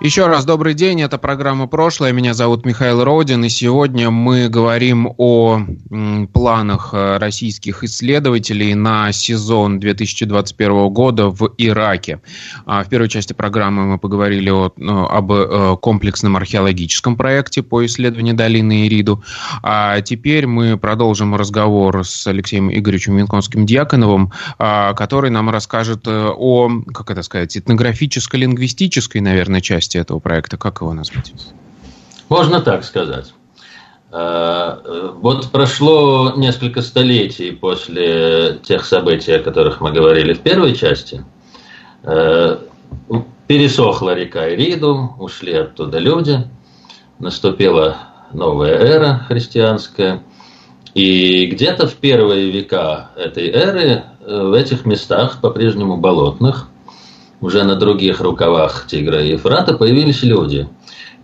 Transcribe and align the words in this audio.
еще 0.00 0.26
раз 0.28 0.46
добрый 0.46 0.72
день, 0.72 1.02
это 1.02 1.18
программа 1.18 1.66
«Прошлое», 1.66 2.12
меня 2.12 2.32
зовут 2.32 2.64
Михаил 2.64 3.04
Родин, 3.04 3.44
и 3.44 3.50
сегодня 3.50 4.10
мы 4.10 4.48
говорим 4.48 5.12
о 5.18 5.60
планах 6.32 6.94
э, 6.94 7.18
российских 7.18 7.84
исследователей 7.84 8.72
на 8.72 9.12
сезон 9.12 9.78
2021 9.78 10.88
года 10.88 11.28
в 11.28 11.52
Ираке. 11.58 12.22
А, 12.64 12.82
в 12.82 12.88
первой 12.88 13.10
части 13.10 13.34
программы 13.34 13.84
мы 13.84 13.98
поговорили 13.98 14.48
о, 14.48 14.72
ну, 14.78 15.04
об 15.04 15.32
э, 15.32 15.76
комплексном 15.82 16.34
археологическом 16.34 17.16
проекте 17.16 17.62
по 17.62 17.84
исследованию 17.84 18.34
долины 18.34 18.86
Ириду, 18.86 19.22
а 19.62 20.00
теперь 20.00 20.46
мы 20.46 20.78
продолжим 20.78 21.34
разговор 21.34 22.06
с 22.06 22.26
Алексеем 22.26 22.72
Игоревичем 22.72 23.18
Минконским-Дьяконовым, 23.18 24.30
а, 24.58 24.94
который 24.94 25.30
нам 25.30 25.50
расскажет 25.50 26.06
э, 26.06 26.30
о, 26.34 26.70
как 26.94 27.10
это 27.10 27.22
сказать, 27.22 27.54
этнографическо-лингвистической, 27.54 29.20
наверное, 29.20 29.60
части 29.60 29.89
части 29.90 29.98
этого 29.98 30.20
проекта? 30.20 30.56
Как 30.56 30.80
его 30.80 30.92
назвать? 30.92 31.32
Можно 32.28 32.60
так 32.60 32.84
сказать. 32.84 33.32
Э, 34.12 35.12
вот 35.16 35.50
прошло 35.50 36.34
несколько 36.36 36.82
столетий 36.82 37.50
после 37.52 38.58
тех 38.62 38.84
событий, 38.84 39.32
о 39.32 39.42
которых 39.42 39.80
мы 39.80 39.92
говорили 39.92 40.32
в 40.32 40.40
первой 40.40 40.74
части. 40.74 41.24
Э, 42.04 42.58
пересохла 43.46 44.14
река 44.14 44.48
Ириду, 44.54 45.14
ушли 45.18 45.54
оттуда 45.54 45.98
люди, 45.98 46.38
наступила 47.18 47.96
новая 48.32 48.74
эра 48.74 49.24
христианская. 49.28 50.22
И 50.94 51.46
где-то 51.46 51.86
в 51.86 51.94
первые 51.94 52.50
века 52.50 53.10
этой 53.16 53.48
эры 53.48 54.04
э, 54.20 54.42
в 54.42 54.52
этих 54.52 54.86
местах, 54.86 55.40
по-прежнему 55.40 55.96
болотных, 55.96 56.69
уже 57.40 57.64
на 57.64 57.76
других 57.76 58.20
рукавах 58.20 58.86
Тигра 58.86 59.22
и 59.22 59.32
Ефрата 59.32 59.74
появились 59.74 60.22
люди, 60.22 60.68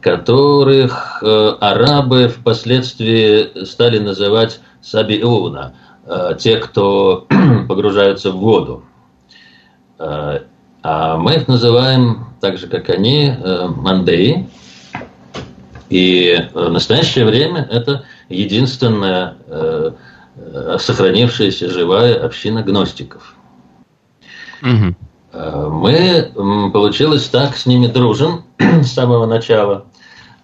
которых 0.00 1.23
э, 1.23 1.56
арабы 1.61 2.28
впоследствии 2.28 3.64
стали 3.64 3.98
называть 3.98 4.61
сабиуна, 4.81 5.75
э, 6.05 6.36
те, 6.39 6.58
кто 6.58 7.27
погружаются 7.69 8.31
в 8.31 8.36
воду. 8.36 8.84
Э, 9.98 10.41
а 10.83 11.17
мы 11.17 11.34
их 11.34 11.48
называем, 11.48 12.28
так 12.41 12.58
же 12.58 12.69
как 12.69 12.91
они, 12.91 13.34
мандеи. 13.77 14.48
И 15.91 16.48
в 16.55 16.70
настоящее 16.70 17.25
время 17.25 17.69
это 17.69 18.05
единственная 18.28 19.36
сохранившаяся 20.78 21.69
живая 21.69 22.25
община 22.25 22.62
гностиков. 22.62 23.34
Угу. 24.62 24.95
Мы, 25.37 26.70
получилось 26.73 27.29
так, 27.29 27.56
с 27.56 27.67
ними 27.67 27.89
дружим 27.89 28.45
с 28.59 28.92
самого 28.92 29.27
начала. 29.27 29.84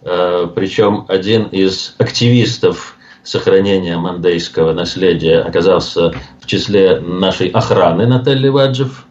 Э, 0.02 0.46
Причем 0.54 1.06
один 1.08 1.44
из 1.44 1.94
активистов 1.98 2.96
сохранения 3.22 3.96
мандейского 3.96 4.72
наследия 4.72 5.40
оказался 5.40 6.12
в 6.40 6.46
числе 6.46 7.00
нашей 7.00 7.48
охраны 7.48 8.06
Натальи 8.06 8.48
Ваджев. 8.48 9.06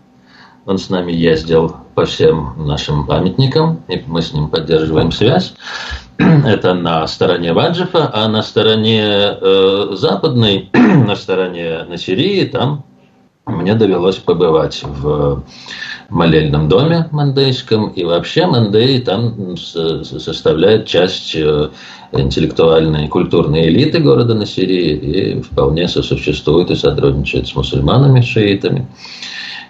Он 0.66 0.78
с 0.78 0.90
нами 0.90 1.12
ездил 1.12 1.78
по 1.96 2.06
всем 2.06 2.54
нашим 2.58 3.08
памятникам, 3.08 3.82
и 3.88 4.04
мы 4.06 4.22
с 4.22 4.34
ним 4.34 4.50
поддерживаем 4.50 5.12
связь. 5.12 5.56
Это 6.18 6.76
на 6.76 7.08
стороне 7.08 7.54
Ваджифа, 7.54 8.12
а 8.14 8.28
на 8.28 8.44
стороне 8.44 9.04
э, 9.04 9.88
западной, 9.94 10.70
на 10.74 11.16
стороне 11.16 11.86
Насирии, 11.88 12.46
там 12.46 12.84
мне 13.52 13.76
довелось 13.76 14.18
побывать 14.18 14.84
в 14.84 15.44
молельном 16.10 16.68
доме 16.68 17.08
мандейском, 17.12 17.90
и 17.90 18.04
вообще 18.04 18.46
Мандей 18.46 19.00
там 19.02 19.56
составляет 19.58 20.86
часть 20.86 21.36
э, 21.36 21.70
интеллектуальной 22.12 23.06
и 23.06 23.08
культурной 23.08 23.68
элиты 23.70 24.00
города 24.00 24.34
Насирии 24.34 24.92
и 24.92 25.42
вполне 25.42 25.88
сосуществует 25.88 26.70
и 26.70 26.76
сотрудничает 26.76 27.48
с 27.48 27.56
мусульманами, 27.56 28.22
шиитами. 28.22 28.88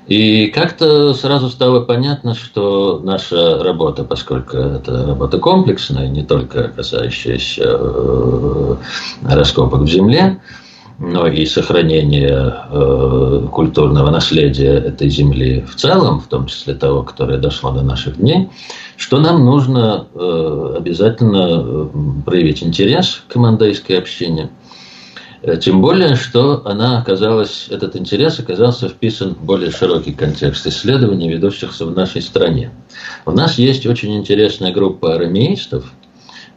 И 0.07 0.47
как-то 0.47 1.13
сразу 1.13 1.49
стало 1.49 1.81
понятно, 1.81 2.33
что 2.33 2.99
наша 3.03 3.63
работа, 3.63 4.03
поскольку 4.03 4.57
это 4.57 5.05
работа 5.05 5.37
комплексная, 5.37 6.09
не 6.09 6.23
только 6.23 6.69
касающаяся 6.69 7.63
э, 7.65 8.75
раскопок 9.29 9.81
в 9.81 9.87
земле, 9.87 10.39
но 11.01 11.27
и 11.27 11.47
сохранение 11.47 12.55
э, 12.69 13.47
культурного 13.51 14.11
наследия 14.11 14.75
этой 14.75 15.09
земли 15.09 15.65
в 15.67 15.75
целом, 15.75 16.19
в 16.19 16.27
том 16.27 16.45
числе 16.45 16.75
того, 16.75 17.01
которое 17.01 17.39
дошло 17.39 17.71
до 17.71 17.81
наших 17.81 18.17
дней, 18.17 18.49
что 18.97 19.19
нам 19.19 19.43
нужно 19.43 20.05
э, 20.13 20.75
обязательно 20.77 21.63
э, 21.65 21.87
проявить 22.23 22.61
интерес 22.61 23.23
к 23.27 23.35
мандейской 23.35 23.97
общине. 23.97 24.51
Э, 25.41 25.57
тем 25.57 25.81
более, 25.81 26.13
что 26.13 26.61
она 26.65 26.99
оказалась, 26.99 27.65
этот 27.71 27.95
интерес 27.95 28.39
оказался 28.39 28.87
вписан 28.87 29.33
в 29.33 29.43
более 29.43 29.71
широкий 29.71 30.13
контекст 30.13 30.67
исследований, 30.67 31.29
ведущихся 31.29 31.87
в 31.87 31.95
нашей 31.95 32.21
стране. 32.21 32.69
У 33.25 33.31
нас 33.31 33.57
есть 33.57 33.87
очень 33.87 34.15
интересная 34.15 34.71
группа 34.71 35.15
арамеистов– 35.15 35.91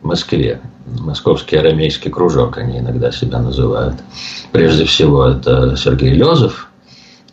Москве. 0.05 0.61
Московский 1.01 1.57
арамейский 1.57 2.11
кружок 2.11 2.59
они 2.59 2.79
иногда 2.79 3.11
себя 3.11 3.41
называют. 3.41 3.97
Прежде 4.53 4.85
всего, 4.85 5.25
это 5.25 5.77
Сергей 5.77 6.11
Лезов, 6.11 6.69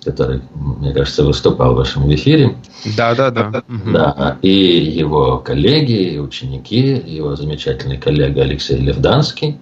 который, 0.04 0.42
мне 0.56 0.94
кажется, 0.94 1.24
выступал 1.24 1.74
в 1.74 1.78
вашем 1.78 2.12
эфире. 2.14 2.56
Да, 2.98 3.14
да, 3.14 3.30
да. 3.30 3.64
Да, 3.68 4.38
и 4.42 4.50
его 4.50 5.38
коллеги, 5.38 6.14
и 6.14 6.20
ученики, 6.20 7.04
его 7.06 7.36
замечательный 7.36 7.98
коллега 7.98 8.42
Алексей 8.42 8.78
Левданский. 8.78 9.60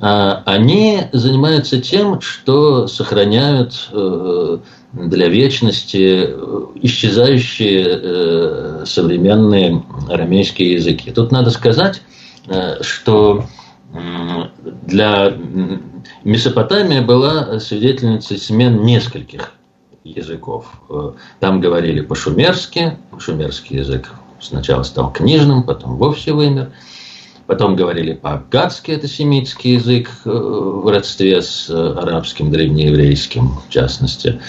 А, 0.00 0.42
они 0.44 1.04
занимаются 1.12 1.80
тем, 1.80 2.20
что 2.20 2.86
сохраняют 2.86 3.88
э, 3.90 4.58
для 4.92 5.28
вечности 5.28 6.28
исчезающие 6.82 7.84
э, 7.88 8.84
современные 8.86 9.82
арамейские 10.08 10.74
языки. 10.74 11.10
Тут 11.10 11.32
надо 11.32 11.50
сказать, 11.50 12.00
Э, 12.00 12.17
что 12.80 13.44
для 14.86 15.34
Месопотамия 16.24 17.02
была 17.02 17.60
свидетельницей 17.60 18.38
смен 18.38 18.84
нескольких 18.84 19.52
языков. 20.04 20.66
Э, 20.88 21.12
там 21.40 21.60
говорили 21.60 22.00
по-шумерски, 22.00 22.98
шумерский 23.18 23.78
язык 23.78 24.12
сначала 24.40 24.82
стал 24.82 25.12
книжным, 25.12 25.62
потом 25.62 25.96
вовсе 25.96 26.32
вымер. 26.32 26.72
Потом 27.46 27.76
говорили 27.76 28.12
по-аккадски, 28.12 28.90
это 28.90 29.08
семитский 29.08 29.74
язык 29.74 30.10
э, 30.24 30.30
в 30.30 30.86
родстве 30.88 31.40
с 31.40 31.70
арабским, 31.70 32.50
древнееврейским 32.50 33.60
в 33.66 33.70
частности. 33.70 34.40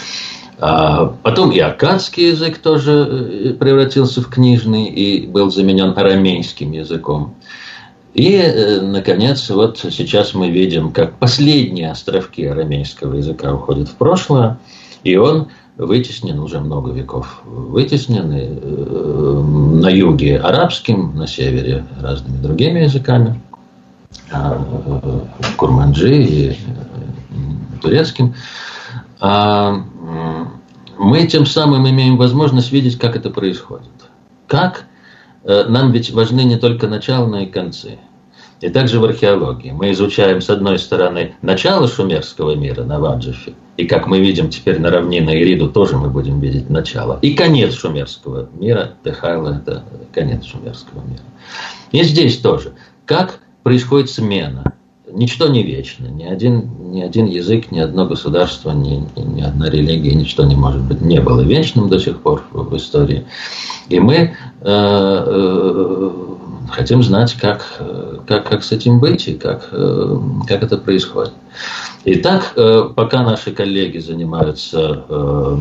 А 0.61 1.05
потом 1.23 1.51
и 1.51 1.59
аккадский 1.59 2.31
язык 2.31 2.57
тоже 2.57 3.55
превратился 3.57 4.21
в 4.21 4.29
книжный 4.29 4.87
и 4.87 5.25
был 5.25 5.49
заменен 5.51 5.97
арамейским 5.97 6.73
языком. 6.73 7.35
И, 8.13 8.35
э, 8.35 8.81
наконец, 8.81 9.49
вот 9.49 9.77
сейчас 9.77 10.33
мы 10.33 10.49
видим, 10.49 10.91
как 10.91 11.17
последние 11.17 11.91
островки 11.91 12.43
арамейского 12.45 13.15
языка 13.15 13.53
уходят 13.53 13.87
в 13.89 13.95
прошлое, 13.95 14.57
и 15.03 15.15
он 15.15 15.49
вытеснен 15.77 16.39
уже 16.39 16.59
много 16.59 16.91
веков. 16.91 17.41
Вытеснен 17.45 18.31
э, 18.31 19.79
на 19.81 19.89
юге 19.89 20.37
арабским, 20.37 21.15
на 21.15 21.27
севере 21.27 21.85
разными 22.01 22.41
другими 22.41 22.81
языками, 22.81 23.39
а, 24.31 24.59
э, 25.03 25.19
курманджи 25.55 26.23
и 26.23 26.57
турецким. 27.81 28.33
А, 29.19 29.83
мы 30.97 31.27
тем 31.27 31.45
самым 31.45 31.87
имеем 31.89 32.17
возможность 32.17 32.71
видеть, 32.71 32.97
как 32.97 33.15
это 33.15 33.29
происходит. 33.29 33.87
Как 34.47 34.85
нам 35.43 35.91
ведь 35.91 36.11
важны 36.11 36.41
не 36.41 36.57
только 36.57 36.87
начало, 36.87 37.27
но 37.27 37.39
и 37.39 37.45
концы. 37.45 37.97
И 38.61 38.69
также 38.69 38.99
в 38.99 39.05
археологии. 39.05 39.71
Мы 39.71 39.91
изучаем, 39.91 40.41
с 40.41 40.49
одной 40.49 40.79
стороны, 40.79 41.35
начало 41.41 41.87
шумерского 41.87 42.55
мира 42.55 42.83
на 42.83 42.99
Ваджифе, 42.99 43.53
и, 43.77 43.85
как 43.85 44.07
мы 44.07 44.19
видим 44.19 44.49
теперь 44.49 44.79
на 44.79 44.91
равнине 44.91 45.41
Ириду, 45.41 45.69
тоже 45.69 45.95
мы 45.95 46.09
будем 46.09 46.41
видеть 46.41 46.69
начало. 46.69 47.17
И 47.21 47.33
конец 47.33 47.73
шумерского 47.73 48.49
мира. 48.53 48.95
Техайла– 49.05 49.61
это 49.65 49.85
конец 50.13 50.43
шумерского 50.43 51.01
мира. 51.05 51.23
И 51.93 52.03
здесь 52.03 52.39
тоже. 52.39 52.73
Как 53.05 53.39
происходит 53.63 54.09
смена 54.09 54.73
ничто 55.11 55.47
не 55.47 55.63
вечно. 55.63 56.07
Ни 56.07 56.23
один, 56.23 56.69
ни 56.91 57.01
один 57.01 57.25
язык, 57.25 57.71
ни 57.71 57.79
одно 57.79 58.05
государство, 58.05 58.71
ни, 58.71 59.03
ни 59.15 59.41
одна 59.41 59.69
религия, 59.69 60.15
ничто 60.15 60.45
не 60.45 60.55
может 60.55 60.81
быть, 60.81 61.01
не 61.01 61.19
было 61.19 61.41
вечным 61.41 61.89
до 61.89 61.99
сих 61.99 62.21
пор 62.21 62.43
в, 62.51 62.75
истории. 62.75 63.25
И 63.89 63.99
мы 63.99 64.15
э, 64.15 64.31
э, 64.61 66.11
хотим 66.71 67.03
знать, 67.03 67.33
как, 67.33 67.81
как, 68.27 68.49
как 68.49 68.63
с 68.63 68.71
этим 68.71 68.99
быть 68.99 69.27
и 69.27 69.33
как, 69.33 69.69
э, 69.71 70.17
как 70.47 70.63
это 70.63 70.77
происходит. 70.77 71.33
Итак, 72.05 72.53
э, 72.55 72.89
пока 72.95 73.23
наши 73.23 73.51
коллеги 73.51 73.97
занимаются 73.97 75.03
э, 75.09 75.57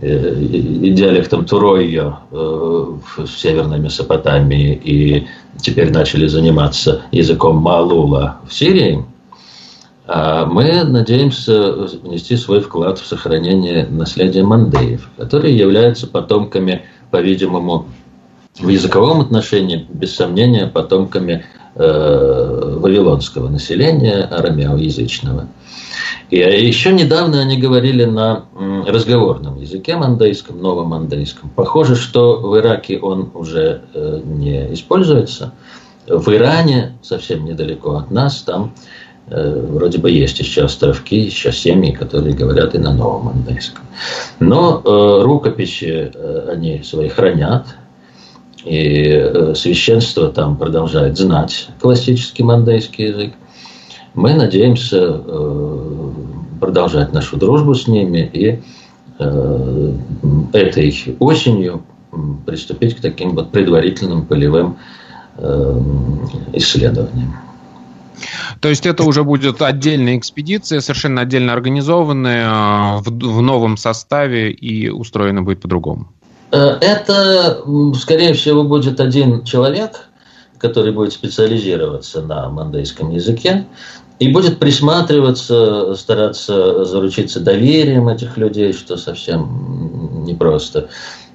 диалектом 0.00 1.44
Туройо 1.44 2.20
в 2.30 3.26
Северной 3.26 3.78
Месопотамии 3.78 4.74
и 4.74 5.26
теперь 5.60 5.92
начали 5.92 6.26
заниматься 6.26 7.02
языком 7.12 7.56
Малула 7.56 8.38
в 8.48 8.52
Сирии, 8.52 9.04
а 10.06 10.46
мы 10.46 10.84
надеемся 10.84 11.72
внести 12.02 12.36
свой 12.36 12.60
вклад 12.60 12.98
в 12.98 13.06
сохранение 13.06 13.86
наследия 13.86 14.44
мандеев, 14.44 15.08
которые 15.16 15.56
являются 15.56 16.06
потомками, 16.06 16.84
по-видимому, 17.10 17.86
в 18.58 18.68
языковом 18.68 19.20
отношении, 19.20 19.86
без 19.88 20.14
сомнения, 20.14 20.66
потомками 20.66 21.44
э, 21.74 22.76
вавилонского 22.78 23.48
населения, 23.48 24.22
арамеоязычного. 24.22 25.48
И 26.30 26.38
еще 26.38 26.92
недавно 26.92 27.40
они 27.40 27.58
говорили 27.58 28.04
на 28.04 28.46
разговорном 28.86 29.60
языке 29.60 29.96
мандейском, 29.96 30.60
новом 30.60 30.88
мандейском. 30.88 31.50
Похоже, 31.54 31.96
что 31.96 32.40
в 32.40 32.56
Ираке 32.58 32.98
он 32.98 33.30
уже 33.34 33.82
э, 33.94 34.20
не 34.24 34.72
используется. 34.74 35.52
В 36.06 36.28
Иране, 36.32 36.96
совсем 37.02 37.44
недалеко 37.44 37.96
от 37.96 38.10
нас, 38.10 38.42
там 38.42 38.72
э, 39.28 39.66
вроде 39.70 39.98
бы 39.98 40.10
есть 40.10 40.38
еще 40.40 40.62
островки, 40.64 41.16
еще 41.16 41.52
семьи, 41.52 41.92
которые 41.92 42.34
говорят 42.34 42.74
и 42.74 42.78
на 42.78 42.92
новом 42.92 43.26
мандейском. 43.26 43.84
Но 44.40 44.82
э, 44.84 45.22
рукописи 45.22 46.12
они 46.50 46.82
свои 46.82 47.08
хранят, 47.08 47.66
и 48.66 49.52
священство 49.54 50.28
там 50.28 50.56
продолжает 50.56 51.16
знать 51.16 51.68
классический 51.80 52.42
мандейский 52.42 53.06
язык. 53.06 53.32
Мы 54.14 54.34
надеемся 54.34 55.20
продолжать 56.60 57.12
нашу 57.12 57.36
дружбу 57.36 57.74
с 57.74 57.86
ними 57.86 58.28
и 58.32 58.60
э, 59.18 59.92
этой 60.52 61.16
осенью 61.20 61.84
приступить 62.46 62.96
к 62.96 63.00
таким 63.00 63.34
вот 63.34 63.52
предварительным 63.52 64.26
полевым 64.26 64.78
э, 65.36 65.80
исследованиям. 66.54 67.36
То 68.60 68.68
есть 68.68 68.86
это 68.86 69.04
уже 69.04 69.22
будет 69.22 69.60
отдельная 69.60 70.16
экспедиция, 70.16 70.80
совершенно 70.80 71.20
отдельно 71.20 71.52
организованная, 71.52 72.98
в, 72.98 73.04
в 73.10 73.42
новом 73.42 73.76
составе 73.76 74.50
и 74.50 74.88
устроена 74.88 75.42
будет 75.42 75.60
по-другому? 75.60 76.08
Э, 76.56 76.78
это, 76.80 77.62
скорее 78.00 78.32
всего, 78.32 78.64
будет 78.64 79.00
один 79.00 79.44
человек, 79.44 80.08
который 80.58 80.92
будет 80.92 81.12
специализироваться 81.12 82.22
на 82.22 82.48
мандейском 82.48 83.10
языке 83.10 83.66
и 84.18 84.32
будет 84.32 84.58
присматриваться, 84.58 85.94
стараться 85.94 86.86
заручиться 86.86 87.40
доверием 87.40 88.08
этих 88.08 88.38
людей, 88.38 88.72
что 88.72 88.96
совсем 88.96 90.24
непросто 90.24 90.88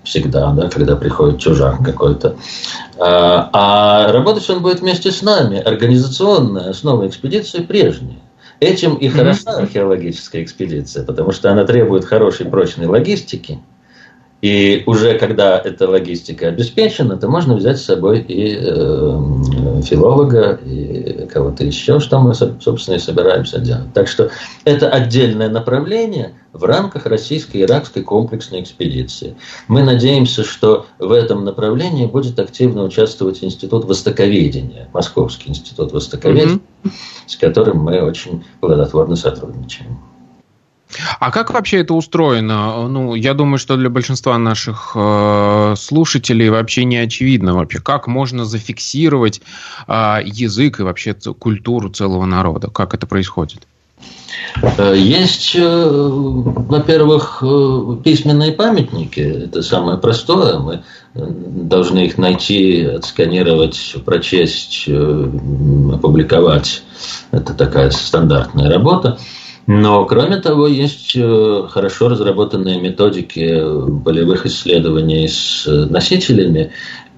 всегда, 0.03 0.51
да, 0.53 0.67
когда 0.69 0.95
приходит 0.95 1.39
чужак 1.39 1.85
какой-то. 1.85 2.35
А, 2.97 3.49
а 3.53 4.11
работать 4.11 4.49
он 4.49 4.63
будет 4.63 4.79
вместе 4.79 5.11
с 5.11 5.21
нами. 5.21 5.59
Организационная 5.59 6.71
основа 6.71 7.07
экспедиции 7.07 7.59
прежняя. 7.59 8.17
Этим 8.59 8.95
и 8.95 9.07
хороша 9.09 9.51
археологическая 9.51 10.43
экспедиция, 10.43 11.05
потому 11.05 11.31
что 11.31 11.51
она 11.51 11.63
требует 11.65 12.05
хорошей 12.05 12.47
прочной 12.47 12.87
логистики– 12.87 13.59
и 14.41 14.83
уже 14.87 15.19
когда 15.19 15.59
эта 15.59 15.87
логистика 15.87 16.47
обеспечена, 16.47 17.17
то 17.17 17.27
можно 17.27 17.55
взять 17.55 17.77
с 17.77 17.85
собой 17.85 18.19
и 18.19 18.57
э, 18.59 19.81
филолога, 19.83 20.59
и 20.65 21.27
кого-то 21.27 21.63
еще, 21.63 21.99
что 21.99 22.19
мы, 22.19 22.33
собственно, 22.33 22.95
и 22.95 22.99
собираемся 22.99 23.59
делать. 23.59 23.93
Так 23.93 24.07
что 24.07 24.31
это 24.65 24.89
отдельное 24.89 25.49
направление 25.49 26.33
в 26.53 26.63
рамках 26.63 27.05
российско-иракской 27.05 28.01
комплексной 28.01 28.61
экспедиции. 28.61 29.35
Мы 29.67 29.83
надеемся, 29.83 30.43
что 30.43 30.87
в 30.97 31.11
этом 31.11 31.45
направлении 31.45 32.07
будет 32.07 32.39
активно 32.39 32.83
участвовать 32.83 33.43
Институт 33.43 33.85
Востоковедения, 33.85 34.89
Московский 34.91 35.49
институт 35.49 35.93
Востоковедения, 35.93 36.59
mm-hmm. 36.83 36.91
с 37.27 37.35
которым 37.37 37.77
мы 37.77 38.01
очень 38.01 38.43
плодотворно 38.59 39.15
сотрудничаем. 39.15 39.99
А 41.19 41.31
как 41.31 41.51
вообще 41.51 41.77
это 41.77 41.93
устроено? 41.93 42.87
Ну, 42.87 43.15
я 43.15 43.33
думаю, 43.33 43.57
что 43.57 43.77
для 43.77 43.89
большинства 43.89 44.37
наших 44.37 44.91
э, 44.95 45.75
слушателей 45.77 46.49
вообще 46.49 46.85
не 46.85 46.97
очевидно 46.97 47.53
вообще, 47.55 47.79
как 47.79 48.07
можно 48.07 48.45
зафиксировать 48.45 49.41
э, 49.87 50.17
язык 50.25 50.79
и 50.79 50.83
вообще 50.83 51.13
культуру 51.13 51.89
целого 51.89 52.25
народа. 52.25 52.69
Как 52.69 52.93
это 52.93 53.07
происходит? 53.07 53.61
Э, 54.61 54.95
есть, 54.95 55.55
э, 55.55 55.87
во-первых, 55.87 57.43
э, 57.45 57.97
письменные 58.03 58.51
памятники. 58.51 59.19
Это 59.19 59.61
самое 59.61 59.97
простое. 59.97 60.59
Мы 60.59 60.83
должны 61.13 62.05
их 62.05 62.17
найти, 62.17 62.83
отсканировать, 62.83 63.95
прочесть, 64.05 64.87
опубликовать. 64.87 66.83
Это 67.31 67.53
такая 67.53 67.89
стандартная 67.91 68.69
работа. 68.69 69.17
Но, 69.67 70.05
кроме 70.05 70.37
того, 70.37 70.67
есть 70.67 71.15
э, 71.15 71.67
хорошо 71.69 72.09
разработанные 72.09 72.79
методики 72.79 73.61
полевых 74.03 74.45
исследований 74.45 75.27
с 75.27 75.65
носителями, 75.67 76.71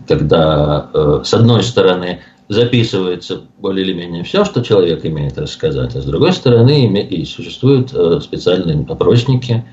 когда, 0.08 0.90
э, 0.94 1.22
с 1.24 1.34
одной 1.34 1.64
стороны, 1.64 2.22
записывается 2.50 3.42
более 3.58 3.86
или 3.86 3.94
менее 3.94 4.24
все, 4.24 4.44
что 4.44 4.62
человек 4.62 5.06
имеет 5.06 5.38
рассказать, 5.38 5.96
а 5.96 6.02
с 6.02 6.06
другой 6.06 6.34
стороны, 6.34 6.86
и 6.86 7.26
существуют 7.26 7.94
э, 7.94 8.20
специальные 8.22 8.86
опросники 8.88 9.64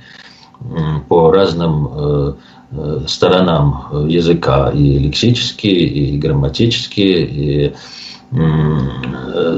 по 1.08 1.32
разным 1.32 2.37
сторонам 3.08 4.06
языка, 4.06 4.70
и 4.70 4.99
лексические, 4.99 5.87
и 5.87 6.19
грамматические, 6.19 7.26
и 7.26 7.66
Э, 7.69 7.76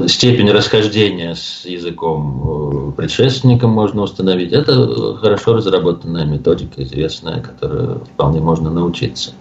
степень 0.07 0.49
расхождения 0.49 1.35
с 1.35 1.63
языком 1.65 2.89
э, 2.89 2.91
предшественником 2.93 3.69
можно 3.69 4.01
установить. 4.01 4.51
Это 4.51 5.15
хорошо 5.17 5.53
разработанная 5.53 6.25
методика, 6.25 6.81
известная, 6.83 7.41
которую 7.41 7.99
вполне 8.13 8.39
можно 8.39 8.71
научиться. 8.71 9.33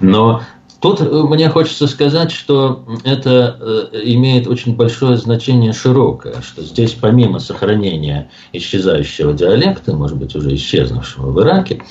Но 0.00 0.42
Тут 0.80 1.00
э, 1.00 1.04
мне 1.04 1.50
хочется 1.50 1.86
сказать, 1.86 2.30
что 2.30 2.84
это 3.04 3.90
имеет 4.04 4.46
очень 4.46 4.76
большое 4.76 5.16
значение 5.16 5.72
широкое, 5.72 6.40
что 6.40 6.62
здесь 6.62 6.92
помимо 6.92 7.40
сохранения 7.40 8.30
исчезающего 8.52 9.32
диалекта, 9.34 9.94
может 9.94 10.16
быть, 10.16 10.34
уже 10.36 10.54
исчезнувшего 10.54 11.30
в 11.30 11.40
Ираке, 11.42 11.82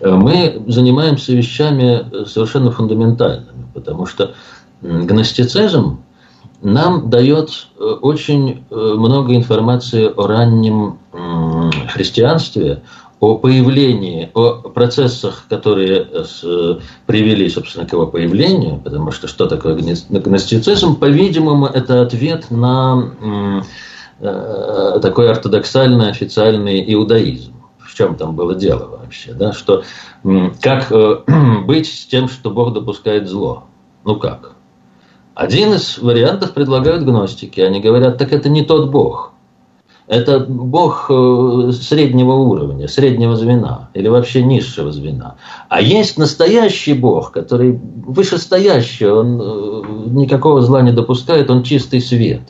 мы 0.00 0.62
занимаемся 0.68 1.32
вещами 1.32 2.24
совершенно 2.24 2.70
фундаментальными, 2.70 3.66
потому 3.74 4.06
что 4.06 4.34
гностицизм 4.80 5.98
нам 6.62 7.08
дает 7.10 7.68
э, 7.78 7.82
очень 7.82 8.64
э, 8.70 8.74
много 8.74 9.34
информации 9.34 10.12
о 10.14 10.26
раннем 10.26 10.98
христианстве, 11.88 12.82
о 13.18 13.36
появлении, 13.36 14.30
о 14.34 14.70
процессах, 14.70 15.44
которые 15.48 16.06
э, 16.12 16.78
привели, 17.06 17.48
собственно, 17.48 17.86
к 17.86 17.92
его 17.92 18.06
появлению, 18.06 18.78
потому 18.78 19.10
что 19.10 19.26
что 19.28 19.46
такое 19.46 19.74
гностицизм, 19.74 20.96
по-видимому, 20.96 21.66
это 21.66 22.02
ответ 22.02 22.50
на 22.50 23.64
такой 24.20 25.30
ортодоксальный 25.30 26.10
официальный 26.10 26.92
иудаизм. 26.92 27.54
В 27.78 27.94
чем 27.94 28.16
там 28.16 28.36
было 28.36 28.54
дело 28.54 28.98
вообще, 28.98 29.32
да? 29.32 29.54
Что 29.54 29.82
как 30.60 30.92
быть 31.64 31.86
с 31.86 32.04
тем, 32.04 32.28
что 32.28 32.50
Бог 32.50 32.74
допускает 32.74 33.28
зло? 33.28 33.64
Ну 34.04 34.16
как? 34.16 34.56
Один 35.34 35.72
из 35.74 35.98
вариантов 35.98 36.52
предлагают 36.52 37.04
гностики. 37.04 37.60
Они 37.60 37.80
говорят, 37.80 38.18
так 38.18 38.32
это 38.32 38.48
не 38.48 38.64
тот 38.64 38.90
Бог. 38.90 39.32
Это 40.10 40.40
Бог 40.40 41.06
э, 41.08 41.70
среднего 41.72 42.32
уровня, 42.32 42.88
среднего 42.88 43.36
звена 43.36 43.90
или 43.94 44.08
вообще 44.08 44.42
низшего 44.42 44.90
звена. 44.90 45.36
А 45.68 45.80
есть 45.80 46.18
настоящий 46.18 46.94
Бог, 46.94 47.30
который 47.30 47.78
вышестоящий, 47.80 49.06
он 49.06 49.40
э, 49.40 49.82
никакого 50.08 50.62
зла 50.62 50.82
не 50.82 50.90
допускает, 50.90 51.48
он 51.48 51.62
чистый 51.62 52.00
свет. 52.00 52.42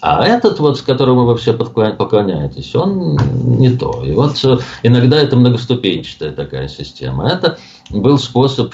А 0.00 0.26
этот 0.26 0.58
вот, 0.58 0.78
с 0.78 0.80
которым 0.80 1.26
вы 1.26 1.36
все 1.36 1.52
поклоняетесь, 1.52 2.74
он 2.74 3.18
не 3.58 3.68
то. 3.68 4.02
И 4.02 4.12
вот 4.12 4.42
э, 4.42 4.56
иногда 4.82 5.18
это 5.18 5.36
многоступенчатая 5.36 6.32
такая 6.32 6.68
система. 6.68 7.28
Это 7.28 7.58
был 7.90 8.18
способ 8.18 8.72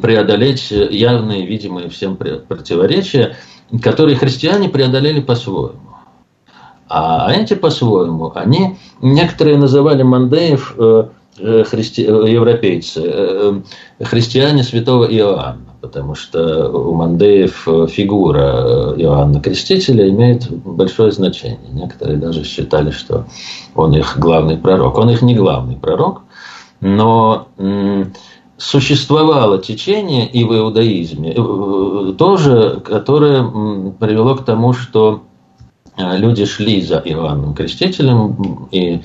преодолеть 0.00 0.70
явные, 0.70 1.46
видимые 1.46 1.88
всем 1.88 2.16
противоречия 2.16 3.36
которые 3.80 4.16
христиане 4.16 4.68
преодолели 4.68 5.20
по-своему. 5.20 5.78
А 6.88 7.32
эти 7.32 7.54
по-своему, 7.54 8.32
они, 8.34 8.76
некоторые 9.00 9.56
называли 9.56 10.02
мандеев 10.02 10.74
э, 10.76 11.04
э 11.38 11.64
христи, 11.64 12.04
э, 12.04 12.30
европейцы, 12.30 13.62
христиане 13.98 14.62
святого 14.62 15.06
Иоанна, 15.06 15.74
потому 15.80 16.14
что 16.14 16.68
у 16.68 16.92
мандеев 16.92 17.66
фигура 17.88 18.94
Иоанна 18.98 19.40
Крестителя 19.40 20.06
имеет 20.10 20.50
большое 20.50 21.12
значение. 21.12 21.70
Некоторые 21.72 22.18
даже 22.18 22.44
считали, 22.44 22.90
что 22.90 23.24
он 23.74 23.96
их 23.96 24.18
главный 24.18 24.58
пророк. 24.58 24.98
Он 24.98 25.08
их 25.08 25.22
не 25.22 25.34
главный 25.34 25.76
пророк, 25.76 26.24
но 26.82 27.48
существовало 28.62 29.58
течение 29.58 30.28
и 30.28 30.44
в 30.44 30.56
иудаизме 30.56 31.34
тоже, 32.14 32.80
которое 32.84 33.42
привело 33.98 34.36
к 34.36 34.44
тому, 34.44 34.72
что 34.72 35.22
Э, 35.96 36.16
люди 36.16 36.44
шли 36.46 36.80
за 36.80 36.98
Иоанном 37.04 37.54
Крестителем, 37.54 38.68
и 38.70 39.02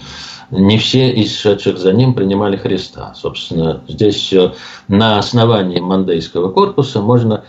не 0.49 0.77
все 0.77 1.11
из 1.11 1.37
шедших 1.37 1.77
за 1.77 1.91
ним 1.91 2.13
принимали 2.13 2.55
Христа. 2.55 3.13
Собственно, 3.13 3.81
здесь 3.89 4.33
на 4.87 5.19
основании 5.19 5.81
Мандейского 5.81 6.49
корпуса 6.49 7.01
можно 7.01 7.43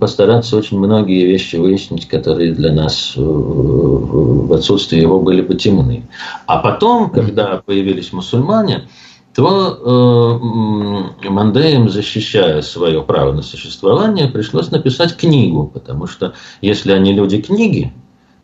постараться 0.00 0.56
очень 0.56 0.78
многие 0.78 1.26
вещи 1.26 1.56
выяснить, 1.56 2.08
которые 2.08 2.52
для 2.52 2.72
нас 2.72 3.12
э, 3.16 3.20
в 3.20 4.52
отсутствии 4.54 5.00
его 5.00 5.20
были 5.20 5.42
бы 5.42 5.54
темны. 5.56 6.04
А 6.46 6.58
потом, 6.58 7.10
когда 7.10 7.62
появились 7.64 8.14
мусульмане, 8.14 8.88
то 9.34 10.40
э, 11.22 11.28
Мандеям, 11.28 11.88
защищая 11.88 12.62
свое 12.62 13.02
право 13.02 13.32
на 13.32 13.42
существование, 13.42 14.28
пришлось 14.28 14.70
написать 14.70 15.16
книгу, 15.16 15.70
потому 15.72 16.06
что 16.06 16.34
если 16.60 16.92
они 16.92 17.12
люди 17.12 17.40
книги, 17.40 17.92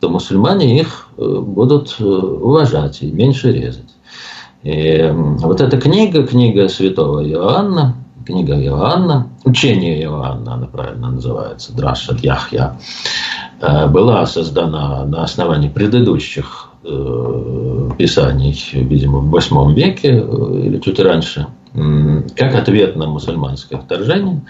то 0.00 0.08
мусульмане 0.08 0.80
их 0.80 1.08
э, 1.16 1.40
будут 1.40 1.96
э, 1.98 2.04
уважать 2.04 3.02
и 3.02 3.10
меньше 3.10 3.52
резать. 3.52 3.94
И 4.62 5.10
вот 5.12 5.60
эта 5.60 5.80
книга, 5.80 6.26
книга 6.26 6.68
святого 6.68 7.28
Иоанна, 7.28 7.96
книга 8.24 8.54
Иоанна, 8.60 9.28
учение 9.44 10.02
Иоанна, 10.02 10.54
она 10.54 10.66
правильно 10.66 11.10
называется, 11.10 11.74
Драшат 11.74 12.20
Яхья, 12.20 12.78
э, 13.60 13.86
была 13.88 14.26
создана 14.26 15.04
на 15.04 15.24
основании 15.24 15.68
предыдущих 15.68 16.68
писаний, 16.82 18.58
видимо, 18.72 19.18
в 19.18 19.30
восьмом 19.30 19.74
веке 19.74 20.10
или 20.10 20.78
чуть 20.78 21.00
раньше, 21.00 21.46
как 22.36 22.54
ответ 22.54 22.96
на 22.96 23.06
мусульманское 23.06 23.80
вторжение. 23.80 24.42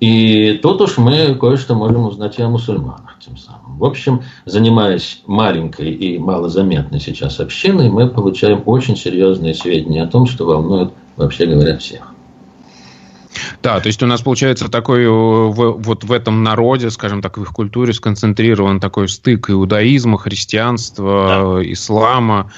И 0.00 0.58
тут 0.62 0.80
уж 0.82 0.98
мы 0.98 1.34
кое-что 1.34 1.74
можем 1.74 2.06
узнать 2.06 2.38
и 2.38 2.42
о 2.42 2.48
мусульманах 2.48 3.16
тем 3.24 3.36
самым. 3.36 3.78
В 3.78 3.84
общем, 3.84 4.22
занимаясь 4.44 5.22
маленькой 5.26 5.92
и 5.92 6.18
малозаметной 6.18 7.00
сейчас 7.00 7.40
общиной, 7.40 7.88
мы 7.88 8.08
получаем 8.08 8.62
очень 8.66 8.96
серьезные 8.96 9.54
сведения 9.54 10.02
о 10.02 10.08
том, 10.08 10.26
что 10.26 10.44
волнует, 10.44 10.90
вообще 11.16 11.46
говоря, 11.46 11.78
всех. 11.78 12.13
Да, 13.62 13.80
то 13.80 13.86
есть 13.86 14.02
у 14.02 14.06
нас 14.06 14.20
получается 14.22 14.68
такой 14.68 15.06
вот 15.08 16.04
в 16.04 16.12
этом 16.12 16.42
народе, 16.42 16.90
скажем 16.90 17.22
так, 17.22 17.38
в 17.38 17.42
их 17.42 17.52
культуре 17.52 17.92
сконцентрирован 17.92 18.80
такой 18.80 19.08
стык 19.08 19.50
иудаизма, 19.50 20.18
христианства, 20.18 21.58
да. 21.60 21.72
ислама. 21.72 22.52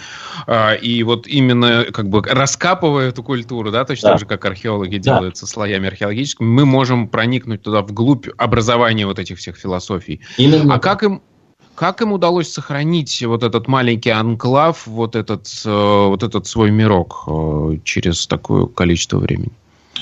А, 0.46 0.74
и 0.74 1.02
вот 1.02 1.26
именно 1.26 1.86
как 1.92 2.08
бы 2.08 2.22
раскапывая 2.22 3.08
эту 3.08 3.22
культуру, 3.22 3.70
да, 3.70 3.84
точно 3.84 4.08
да. 4.08 4.12
так 4.12 4.20
же, 4.20 4.26
как 4.26 4.44
археологи 4.44 4.98
да. 4.98 5.14
делают 5.14 5.36
со 5.36 5.46
слоями 5.46 5.88
археологическими, 5.88 6.46
мы 6.46 6.66
можем 6.66 7.08
проникнуть 7.08 7.62
туда 7.62 7.82
вглубь 7.82 8.28
образования 8.36 9.06
вот 9.06 9.18
этих 9.18 9.38
всех 9.38 9.56
философий. 9.56 10.20
Именно. 10.36 10.74
А 10.74 10.78
как 10.78 11.02
им, 11.02 11.22
как 11.74 12.00
им 12.02 12.12
удалось 12.12 12.52
сохранить 12.52 13.22
вот 13.22 13.42
этот 13.42 13.68
маленький 13.68 14.10
анклав, 14.10 14.86
вот 14.86 15.16
этот, 15.16 15.46
э, 15.64 16.06
вот 16.08 16.22
этот 16.22 16.46
свой 16.46 16.70
мирок 16.70 17.24
э, 17.26 17.78
через 17.84 18.26
такое 18.26 18.66
количество 18.66 19.18
времени? 19.18 19.52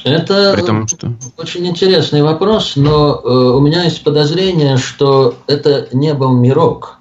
Это 0.05 0.55
том, 0.65 0.87
что... 0.87 1.13
очень 1.39 1.67
интересный 1.67 2.23
вопрос, 2.23 2.75
но 2.77 3.21
э, 3.25 3.29
у 3.29 3.61
меня 3.61 3.85
есть 3.85 4.05
подозрение, 4.05 4.77
что 4.77 5.35
это 5.47 5.89
не 5.93 6.13
был 6.13 6.37
мирок, 6.37 6.99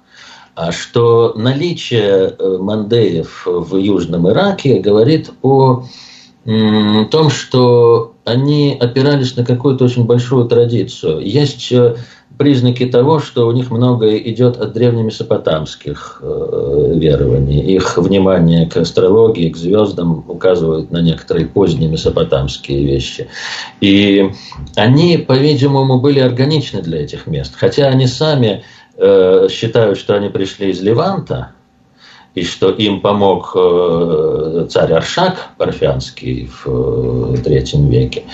а 0.54 0.72
что 0.72 1.34
наличие 1.36 2.34
э, 2.38 2.58
мандеев 2.58 3.42
в 3.44 3.76
Южном 3.76 4.28
Ираке 4.30 4.80
говорит 4.80 5.30
о 5.42 5.84
э, 6.46 7.04
том, 7.10 7.28
что 7.28 8.14
они 8.24 8.76
опирались 8.80 9.36
на 9.36 9.44
какую-то 9.44 9.84
очень 9.84 10.04
большую 10.04 10.46
традицию. 10.46 11.20
Есть 11.20 11.70
э, 11.72 11.96
признаки 12.36 12.86
того, 12.86 13.20
что 13.20 13.46
у 13.46 13.52
них 13.52 13.70
многое 13.70 14.18
идет 14.18 14.56
от 14.56 14.72
древнемесопотамских 14.72 16.18
э, 16.20 16.92
верований. 16.96 17.60
Их 17.60 17.96
внимание 17.96 18.68
к 18.68 18.76
астрологии, 18.76 19.50
к 19.50 19.56
звездам 19.56 20.24
указывает 20.28 20.90
на 20.90 21.00
некоторые 21.00 21.46
поздние 21.46 21.88
месопотамские 21.88 22.84
вещи. 22.84 23.28
И 23.80 24.30
они, 24.76 25.18
по-видимому, 25.18 26.00
были 26.00 26.20
органичны 26.20 26.82
для 26.82 27.02
этих 27.02 27.26
мест. 27.26 27.54
Хотя 27.56 27.86
они 27.86 28.06
сами 28.06 28.64
э, 28.96 29.48
считают, 29.50 29.98
что 29.98 30.14
они 30.14 30.28
пришли 30.28 30.70
из 30.70 30.80
Леванта, 30.80 31.53
и 32.34 32.42
что 32.42 32.70
им 32.70 33.00
помог 33.00 33.52
э, 33.54 34.66
царь 34.68 34.92
Аршак 34.92 35.50
Парфянский 35.56 36.50
в 36.64 37.40
третьем 37.42 37.88
веке. 37.88 38.24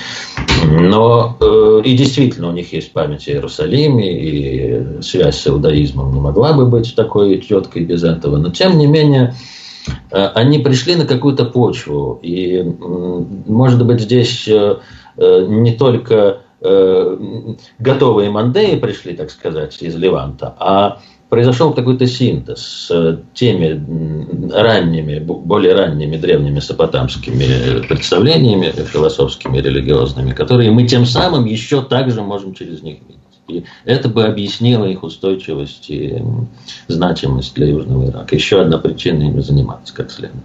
Но 0.64 1.36
э, 1.38 1.82
и 1.84 1.96
действительно 1.96 2.48
у 2.48 2.52
них 2.52 2.72
есть 2.72 2.92
память 2.92 3.28
о 3.28 3.32
Иерусалиме, 3.32 4.18
и 4.18 5.02
связь 5.02 5.38
с 5.38 5.46
иудаизмом 5.46 6.14
не 6.14 6.20
могла 6.20 6.54
бы 6.54 6.66
быть 6.66 6.94
такой 6.96 7.40
четкой 7.40 7.84
без 7.84 8.02
этого. 8.02 8.38
Но 8.38 8.50
тем 8.50 8.78
не 8.78 8.86
менее, 8.86 9.34
э, 10.10 10.26
они 10.34 10.60
пришли 10.60 10.96
на 10.96 11.04
какую-то 11.04 11.44
почву. 11.44 12.18
И, 12.22 12.62
может 13.46 13.84
быть, 13.84 14.00
здесь 14.00 14.48
не 15.16 15.72
только 15.72 16.38
готовые 17.78 18.30
мандеи 18.30 18.76
пришли, 18.76 19.14
так 19.14 19.30
сказать, 19.30 19.76
из 19.80 19.96
Леванта, 19.96 20.54
а 20.58 21.00
произошел 21.30 21.72
какой-то 21.72 22.06
синтез 22.06 22.58
с 22.60 23.20
теми 23.34 23.80
ранними, 24.52 25.20
более 25.20 25.74
ранними 25.74 26.16
древними 26.16 26.58
сапотамскими 26.58 27.86
представлениями 27.86 28.72
философскими, 28.72 29.58
религиозными, 29.58 30.32
которые 30.32 30.72
мы 30.72 30.86
тем 30.86 31.06
самым 31.06 31.46
еще 31.46 31.82
также 31.82 32.20
можем 32.20 32.54
через 32.54 32.82
них 32.82 32.98
видеть. 33.08 33.20
И 33.48 33.64
это 33.84 34.08
бы 34.08 34.24
объяснило 34.24 34.84
их 34.84 35.02
устойчивость 35.02 35.88
и 35.88 36.22
значимость 36.88 37.54
для 37.54 37.68
Южного 37.68 38.10
Ирака. 38.10 38.34
Еще 38.34 38.60
одна 38.60 38.78
причина 38.78 39.22
ими 39.22 39.40
заниматься 39.40 39.94
как 39.94 40.10
следует. 40.10 40.42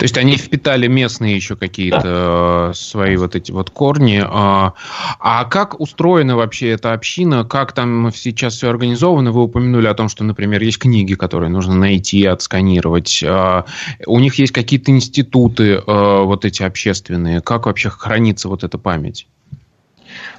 То 0.00 0.04
есть 0.04 0.16
они 0.16 0.38
впитали 0.38 0.86
местные 0.86 1.36
еще 1.36 1.56
какие-то 1.56 2.00
да. 2.00 2.70
Э, 2.70 2.72
свои 2.74 3.16
вот 3.16 3.36
эти 3.36 3.52
вот 3.52 3.68
корни. 3.68 4.24
А, 4.26 4.72
а 5.18 5.44
как 5.44 5.78
устроена 5.78 6.36
вообще 6.36 6.70
эта 6.70 6.94
община? 6.94 7.44
Как 7.44 7.72
там 7.72 8.10
сейчас 8.14 8.54
все 8.54 8.70
организовано? 8.70 9.30
Вы 9.30 9.42
упомянули 9.42 9.86
о 9.88 9.92
том, 9.92 10.08
что, 10.08 10.24
например, 10.24 10.62
есть 10.62 10.78
книги, 10.78 11.12
которые 11.12 11.50
нужно 11.50 11.74
найти, 11.74 12.24
отсканировать. 12.24 13.22
А, 13.22 13.66
у 14.06 14.18
них 14.20 14.36
есть 14.36 14.54
какие-то 14.54 14.90
институты 14.90 15.72
э, 15.74 15.82
вот 15.86 16.46
эти 16.46 16.62
общественные. 16.62 17.42
Как 17.42 17.66
вообще 17.66 17.90
хранится 17.90 18.48
вот 18.48 18.64
эта 18.64 18.78
память? 18.78 19.26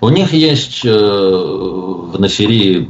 У 0.02 0.10
них 0.10 0.34
есть 0.34 0.84
э, 0.84 0.90
в 0.90 2.20
Насирии 2.20 2.90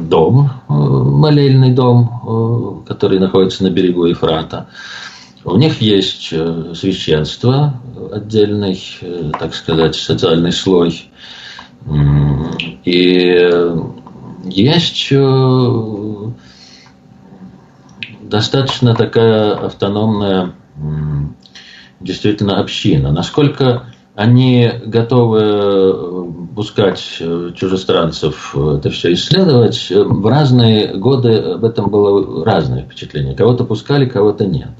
дом, 0.00 0.50
молельный 0.66 1.70
дом, 1.70 2.82
который 2.88 3.20
находится 3.20 3.62
на 3.62 3.70
берегу 3.70 4.06
Ефрата. 4.06 4.66
У 5.44 5.56
них 5.56 5.80
есть 5.80 6.28
э, 6.30 6.72
священство, 6.76 7.74
отдельный, 8.12 8.80
э, 9.00 9.32
так 9.38 9.54
сказать, 9.54 9.96
социальный 9.96 10.52
слой. 10.52 11.10
И 12.84 13.50
есть 14.44 15.08
э, 15.10 16.30
достаточно 18.20 18.94
такая 18.94 19.54
автономная 19.54 20.54
действительно 21.98 22.60
община. 22.60 23.10
Насколько 23.10 23.86
они 24.14 24.70
готовы 24.86 26.32
пускать 26.54 27.00
чужестранцев 27.54 28.54
это 28.56 28.90
все 28.90 29.12
исследовать, 29.14 29.90
в 29.90 30.26
разные 30.26 30.94
годы 30.96 31.36
об 31.36 31.64
этом 31.64 31.90
было 31.90 32.44
разное 32.44 32.82
впечатление. 32.84 33.34
Кого-то 33.34 33.64
пускали, 33.64 34.06
кого-то 34.06 34.46
нет. 34.46 34.70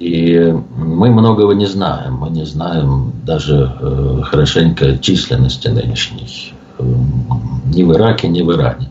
И 0.00 0.54
мы 0.76 1.10
многого 1.10 1.52
не 1.52 1.66
знаем. 1.66 2.14
Мы 2.14 2.30
не 2.30 2.46
знаем 2.46 3.12
даже 3.26 3.70
э, 3.78 4.22
хорошенько 4.24 4.96
численности 4.96 5.68
нынешней 5.68 6.54
э, 6.78 6.82
ни 7.66 7.82
в 7.82 7.92
Ираке, 7.92 8.28
ни 8.28 8.40
в 8.40 8.50
Иране. 8.50 8.88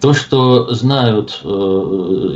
То, 0.00 0.14
что 0.14 0.72
знают 0.72 1.40
э, 1.42 1.48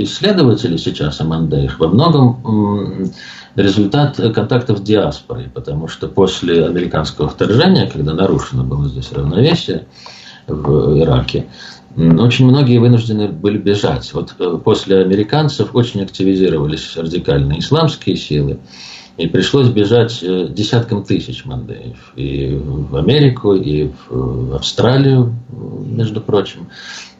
исследователи 0.01 0.77
сейчас 0.77 1.21
о 1.21 1.25
Мандеях, 1.25 1.79
во 1.79 1.87
многом 1.87 3.13
результат 3.55 4.17
контактов 4.35 4.79
с 4.79 4.81
диаспорой, 4.83 5.49
потому 5.55 5.87
что 5.87 6.09
после 6.09 6.67
американского 6.67 7.29
вторжения, 7.29 7.87
когда 7.87 8.13
нарушено 8.13 8.65
было 8.65 8.89
здесь 8.89 9.13
равновесие 9.13 9.87
в 10.49 10.99
Ираке, 10.99 11.47
очень 11.97 12.47
многие 12.47 12.79
вынуждены 12.79 13.29
были 13.29 13.57
бежать. 13.57 14.13
Вот 14.13 14.35
э, 14.39 14.59
после 14.63 15.01
американцев 15.01 15.75
очень 15.75 16.03
активизировались 16.03 16.97
радикальные 16.97 17.61
исламские 17.61 18.17
силы. 18.17 18.59
И 19.17 19.27
пришлось 19.29 19.69
бежать 19.69 20.19
э, 20.23 20.49
десяткам 20.51 21.05
тысяч 21.05 21.47
мандеев. 21.47 22.13
И 22.17 22.55
в 22.55 22.97
Америку, 22.97 23.55
и 23.55 23.91
в 24.11 24.55
Австралию, 24.55 25.35
между 25.51 26.21
прочим. 26.21 26.69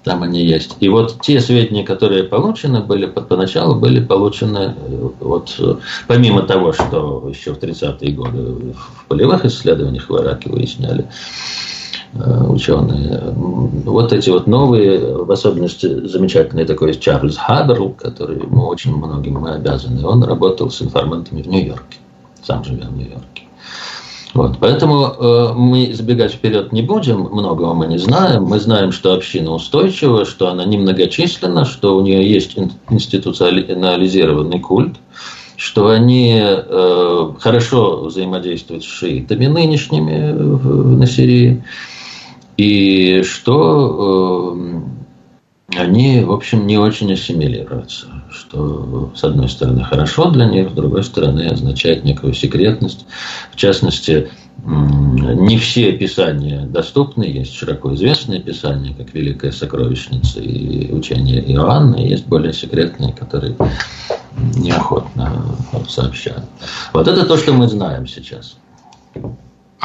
Там 0.05 0.23
они 0.23 0.47
есть. 0.47 0.77
И 0.81 0.89
вот 0.89 1.21
те 1.23 1.41
сведения, 1.41 1.83
которые 1.83 2.25
получены 2.25 2.81
были, 2.81 3.07
поначалу 3.07 3.81
были 3.81 4.05
получены, 4.05 4.75
э, 4.77 5.09
вот, 5.21 5.81
помимо 6.07 6.43
того, 6.43 6.75
что 6.75 7.27
еще 7.31 7.55
в 7.55 7.59
30-е 7.59 8.13
годы 8.13 8.75
в 8.75 9.07
полевых 9.09 9.47
исследованиях 9.47 10.11
в 10.11 10.17
Ираке 10.17 10.51
выясняли, 10.51 11.07
Э, 11.07 11.76
ученые. 12.49 13.33
Вот 13.35 14.13
эти 14.13 14.31
вот 14.31 14.47
новые, 14.47 15.25
в 15.25 15.31
особенности 15.31 16.07
замечательный 16.07 16.65
такой 16.65 16.95
Чарльз 16.95 17.37
Хаберл, 17.37 17.91
который 17.91 18.39
ему 18.39 18.67
очень 18.67 18.95
многим 18.95 19.41
мы 19.41 19.51
обязаны, 19.51 20.07
он 20.07 20.23
работал 20.23 20.71
с 20.71 20.83
информантами 20.83 21.43
в 21.43 21.49
Нью-Йорке, 21.49 21.99
сам 22.43 22.65
живя 22.65 22.87
в 22.87 22.97
Нью-Йорке. 22.97 23.47
Вот, 24.37 24.59
поэтому 24.61 25.07
э, 25.07 25.53
мы 25.55 25.95
забегать 25.95 26.33
вперед 26.33 26.71
не 26.71 26.83
будем, 26.83 27.23
многого 27.23 27.73
мы 27.73 27.87
не 27.87 27.97
знаем. 27.97 28.45
Мы 28.45 28.61
знаем, 28.61 28.93
что 28.93 29.15
община 29.15 29.53
устойчива, 29.53 30.27
что 30.27 30.49
она 30.49 30.67
немногочисленна, 30.67 31.65
что 31.65 31.97
у 31.97 32.03
нее 32.03 32.31
есть 32.31 32.55
институционализированный 32.91 34.61
культ, 34.61 34.97
что 35.57 35.89
они 35.89 36.39
э, 36.39 37.31
хорошо 37.41 38.05
взаимодействуют 38.05 38.85
с 38.85 38.87
шиитами 38.87 39.47
нынешними 39.47 40.33
в, 40.33 40.99
на 40.99 41.07
Сирии 41.07 41.65
и 42.57 43.23
что 43.23 44.57
э, 44.57 45.77
они, 45.79 46.21
в 46.21 46.33
общем, 46.33 46.67
не 46.67 46.79
очень 46.79 47.13
ассимилируются, 47.13 48.07
что, 48.31 49.13
с 49.15 49.25
одной 49.25 49.49
стороны, 49.49 49.85
хорошо 49.85 50.31
для 50.31 50.47
них, 50.47 50.71
с 50.71 50.73
другой 50.73 51.05
стороны, 51.05 51.49
означает 51.49 52.05
некую 52.05 52.35
секретность. 52.35 53.05
В 53.53 53.57
частности, 53.57 54.31
не 54.65 55.59
все 55.59 55.93
писания 55.93 56.67
доступны, 56.67 57.25
есть 57.25 57.55
широко 57.55 57.95
известные 57.95 58.41
писания, 58.41 58.95
как 58.95 59.13
«Великая 59.13 59.53
сокровищница» 59.53 60.41
и 60.41 60.93
«Учение 60.93 61.43
Иоанна», 61.53 61.97
и 61.97 62.09
есть 62.09 62.27
более 62.27 62.53
секретные, 62.53 63.13
которые 63.13 63.57
неохотно 64.57 65.57
сообщают. 65.89 66.45
Вот 66.93 67.07
это 67.09 67.27
то, 67.27 67.37
что 67.37 67.53
мы 67.53 67.69
знаем 67.69 68.07
сейчас. 68.07 68.57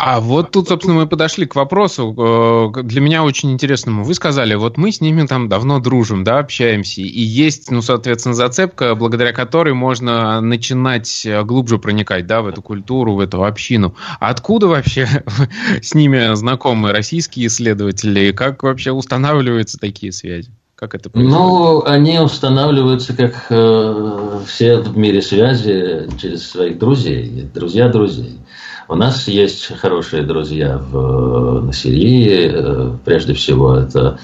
А 0.03 0.19
вот 0.19 0.49
тут, 0.49 0.67
собственно, 0.67 0.95
мы 0.95 1.07
подошли 1.07 1.45
к 1.45 1.53
вопросу, 1.53 2.15
э, 2.17 2.81
для 2.81 3.01
меня 3.01 3.23
очень 3.23 3.51
интересному. 3.51 4.03
Вы 4.03 4.15
сказали, 4.15 4.55
вот 4.55 4.75
мы 4.75 4.91
с 4.91 4.99
ними 4.99 5.27
там 5.27 5.47
давно 5.47 5.79
дружим, 5.79 6.23
да, 6.23 6.39
общаемся, 6.39 7.01
и 7.01 7.21
есть, 7.21 7.69
ну, 7.69 7.83
соответственно, 7.83 8.33
зацепка, 8.33 8.95
благодаря 8.95 9.31
которой 9.31 9.75
можно 9.75 10.41
начинать 10.41 11.23
э, 11.23 11.43
глубже 11.43 11.77
проникать, 11.77 12.25
да, 12.25 12.41
в 12.41 12.47
эту 12.47 12.63
культуру, 12.63 13.13
в 13.13 13.19
эту 13.19 13.43
общину. 13.43 13.93
Откуда 14.19 14.69
вообще 14.69 15.07
с 15.83 15.93
ними 15.93 16.33
знакомы 16.33 16.93
российские 16.93 17.45
исследователи, 17.45 18.31
как 18.31 18.63
вообще 18.63 18.91
устанавливаются 18.91 19.77
такие 19.77 20.11
связи? 20.11 20.49
Как 20.73 20.95
это 20.95 21.11
происходит? 21.11 21.37
Ну, 21.37 21.83
они 21.85 22.17
устанавливаются, 22.17 23.15
как 23.15 23.45
э, 23.51 24.39
все 24.47 24.77
в 24.77 24.97
мире 24.97 25.21
связи, 25.21 26.09
через 26.19 26.49
своих 26.49 26.79
друзей, 26.79 27.47
друзья 27.53 27.87
друзей. 27.87 28.39
У 28.87 28.95
нас 28.95 29.27
есть 29.27 29.67
хорошие 29.77 30.23
друзья 30.23 30.77
в, 30.77 31.61
на 31.61 31.73
Сирии. 31.73 32.51
Э, 32.53 32.91
прежде 33.05 33.33
всего, 33.33 33.75
это 33.75 34.19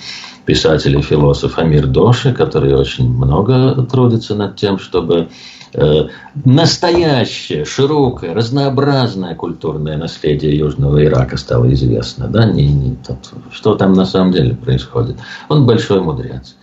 писатель 0.46 0.98
и 0.98 1.02
философ 1.02 1.58
Амир 1.60 1.88
Доши, 1.88 2.34
который 2.34 2.74
очень 2.74 3.10
много 3.10 3.86
трудится 3.86 4.34
над 4.36 4.56
тем, 4.56 4.80
чтобы 4.80 5.28
э, 5.74 6.08
настоящее, 6.46 7.66
широкое, 7.66 8.34
разнообразное 8.34 9.36
культурное 9.36 9.98
наследие 9.98 10.58
Южного 10.58 11.04
Ирака 11.04 11.38
стало 11.38 11.72
известно. 11.74 12.28
Да? 12.28 12.46
Не, 12.46 12.68
не, 12.68 12.98
что 13.52 13.76
там 13.76 13.94
на 13.94 14.06
самом 14.06 14.32
деле 14.32 14.56
происходит. 14.56 15.18
Он 15.50 15.66
большой 15.66 16.02
мудрец. 16.02 16.56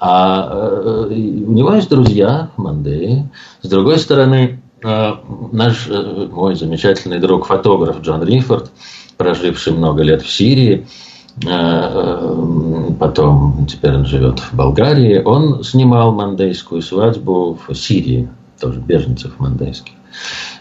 А 0.00 0.48
э, 0.50 1.14
у 1.14 1.52
него 1.52 1.72
есть 1.74 1.88
друзья, 1.88 2.50
Мандеи. 2.56 3.28
С 3.62 3.68
другой 3.68 3.98
стороны, 3.98 4.60
наш 4.82 5.88
э, 5.88 6.28
мой 6.30 6.54
замечательный 6.54 7.18
друг, 7.18 7.46
фотограф 7.46 8.00
Джон 8.00 8.22
Рифорд, 8.22 8.70
проживший 9.16 9.72
много 9.72 10.02
лет 10.02 10.22
в 10.22 10.30
Сирии, 10.30 10.86
э, 11.44 11.48
э, 11.48 12.90
потом 12.98 13.66
теперь 13.66 13.94
он 13.94 14.06
живет 14.06 14.38
в 14.38 14.54
Болгарии, 14.54 15.20
он 15.24 15.64
снимал 15.64 16.12
мандейскую 16.12 16.82
свадьбу 16.82 17.58
в 17.66 17.74
Сирии, 17.74 18.28
тоже 18.60 18.80
беженцев 18.80 19.38
мандейских. 19.38 19.92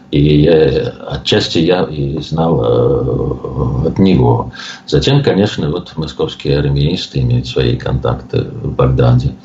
И 0.09 0.41
я, 0.43 0.93
отчасти 1.09 1.59
я 1.59 1.83
и 1.83 2.19
знал 2.19 2.63
э, 2.63 3.87
от 3.87 3.99
него. 3.99 4.51
Затем, 4.85 5.21
конечно, 5.21 5.69
вот 5.69 5.97
московские 5.97 6.59
армеисты 6.59 7.19
имеют 7.19 7.47
свои 7.47 7.75
контакты 7.75 8.43
в 8.43 8.73
Багдаде. 8.73 9.35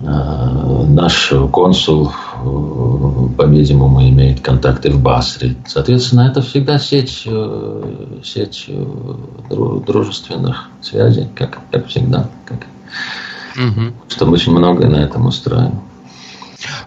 Э, 0.00 0.84
наш 0.88 1.32
консул, 1.50 2.12
по-видимому, 3.36 4.08
имеет 4.08 4.40
контакты 4.40 4.90
в 4.90 5.02
Басре. 5.02 5.56
Соответственно, 5.66 6.22
это 6.22 6.42
всегда 6.42 6.78
сеть, 6.78 7.22
э, 7.26 8.18
сеть 8.24 8.68
дружественных 9.86 10.68
связей, 10.82 11.28
как, 11.34 11.58
как 11.70 11.86
всегда. 11.86 12.28
Как, 12.44 12.66
угу. 13.56 13.92
Что 14.08 14.26
очень 14.26 14.52
многое 14.52 14.88
на 14.88 14.96
этом 14.96 15.26
устраиваем. 15.26 15.80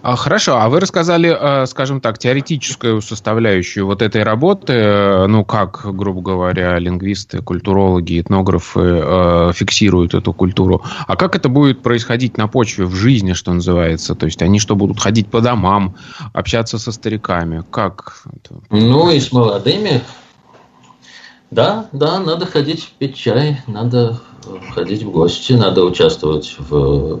А, 0.02 0.16
хорошо, 0.16 0.58
а 0.58 0.68
вы 0.68 0.80
рассказали, 0.80 1.34
э, 1.38 1.66
скажем 1.66 2.00
так, 2.00 2.18
теоретическую 2.18 3.00
составляющую 3.00 3.86
вот 3.86 4.02
этой 4.02 4.22
работы, 4.22 4.72
э, 4.72 5.26
ну, 5.26 5.44
как, 5.44 5.80
грубо 5.84 6.20
говоря, 6.20 6.78
лингвисты, 6.78 7.40
культурологи, 7.40 8.20
этнографы 8.20 8.80
э, 8.80 9.52
фиксируют 9.54 10.14
эту 10.14 10.32
культуру. 10.32 10.82
А 11.06 11.16
как 11.16 11.36
это 11.36 11.48
будет 11.48 11.82
происходить 11.82 12.36
на 12.36 12.48
почве, 12.48 12.84
в 12.84 12.94
жизни, 12.94 13.32
что 13.32 13.52
называется? 13.52 14.14
То 14.14 14.26
есть 14.26 14.42
они 14.42 14.58
что, 14.58 14.76
будут 14.76 15.00
ходить 15.00 15.28
по 15.28 15.40
домам, 15.40 15.96
общаться 16.34 16.78
со 16.78 16.92
стариками? 16.92 17.64
Как? 17.70 18.24
Ну, 18.70 19.10
и 19.10 19.20
с 19.20 19.32
молодыми. 19.32 20.02
Да, 21.50 21.86
да, 21.92 22.18
надо 22.18 22.46
ходить 22.46 22.94
пить 22.98 23.16
чай, 23.16 23.60
надо 23.66 24.20
ходить 24.74 25.02
в 25.02 25.10
гости, 25.10 25.52
надо 25.52 25.84
участвовать 25.84 26.56
в 26.58 27.20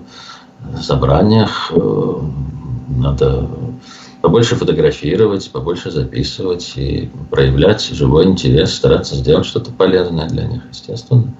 собраниях, 0.80 1.72
надо 2.88 3.48
побольше 4.20 4.54
фотографировать, 4.54 5.50
побольше 5.50 5.90
записывать 5.90 6.72
и 6.76 7.10
проявлять 7.30 7.82
живой 7.82 8.26
интерес, 8.26 8.72
стараться 8.74 9.16
сделать 9.16 9.46
что-то 9.46 9.72
полезное 9.72 10.28
для 10.28 10.44
них, 10.44 10.62
естественно. 10.70 11.34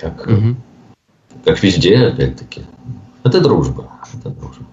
Как, 0.00 0.26
угу. 0.26 0.56
как 1.44 1.62
везде, 1.62 1.96
опять-таки. 1.98 2.62
Это 3.24 3.40
дружба. 3.40 3.90
Это 4.14 4.30
дружба. 4.30 4.66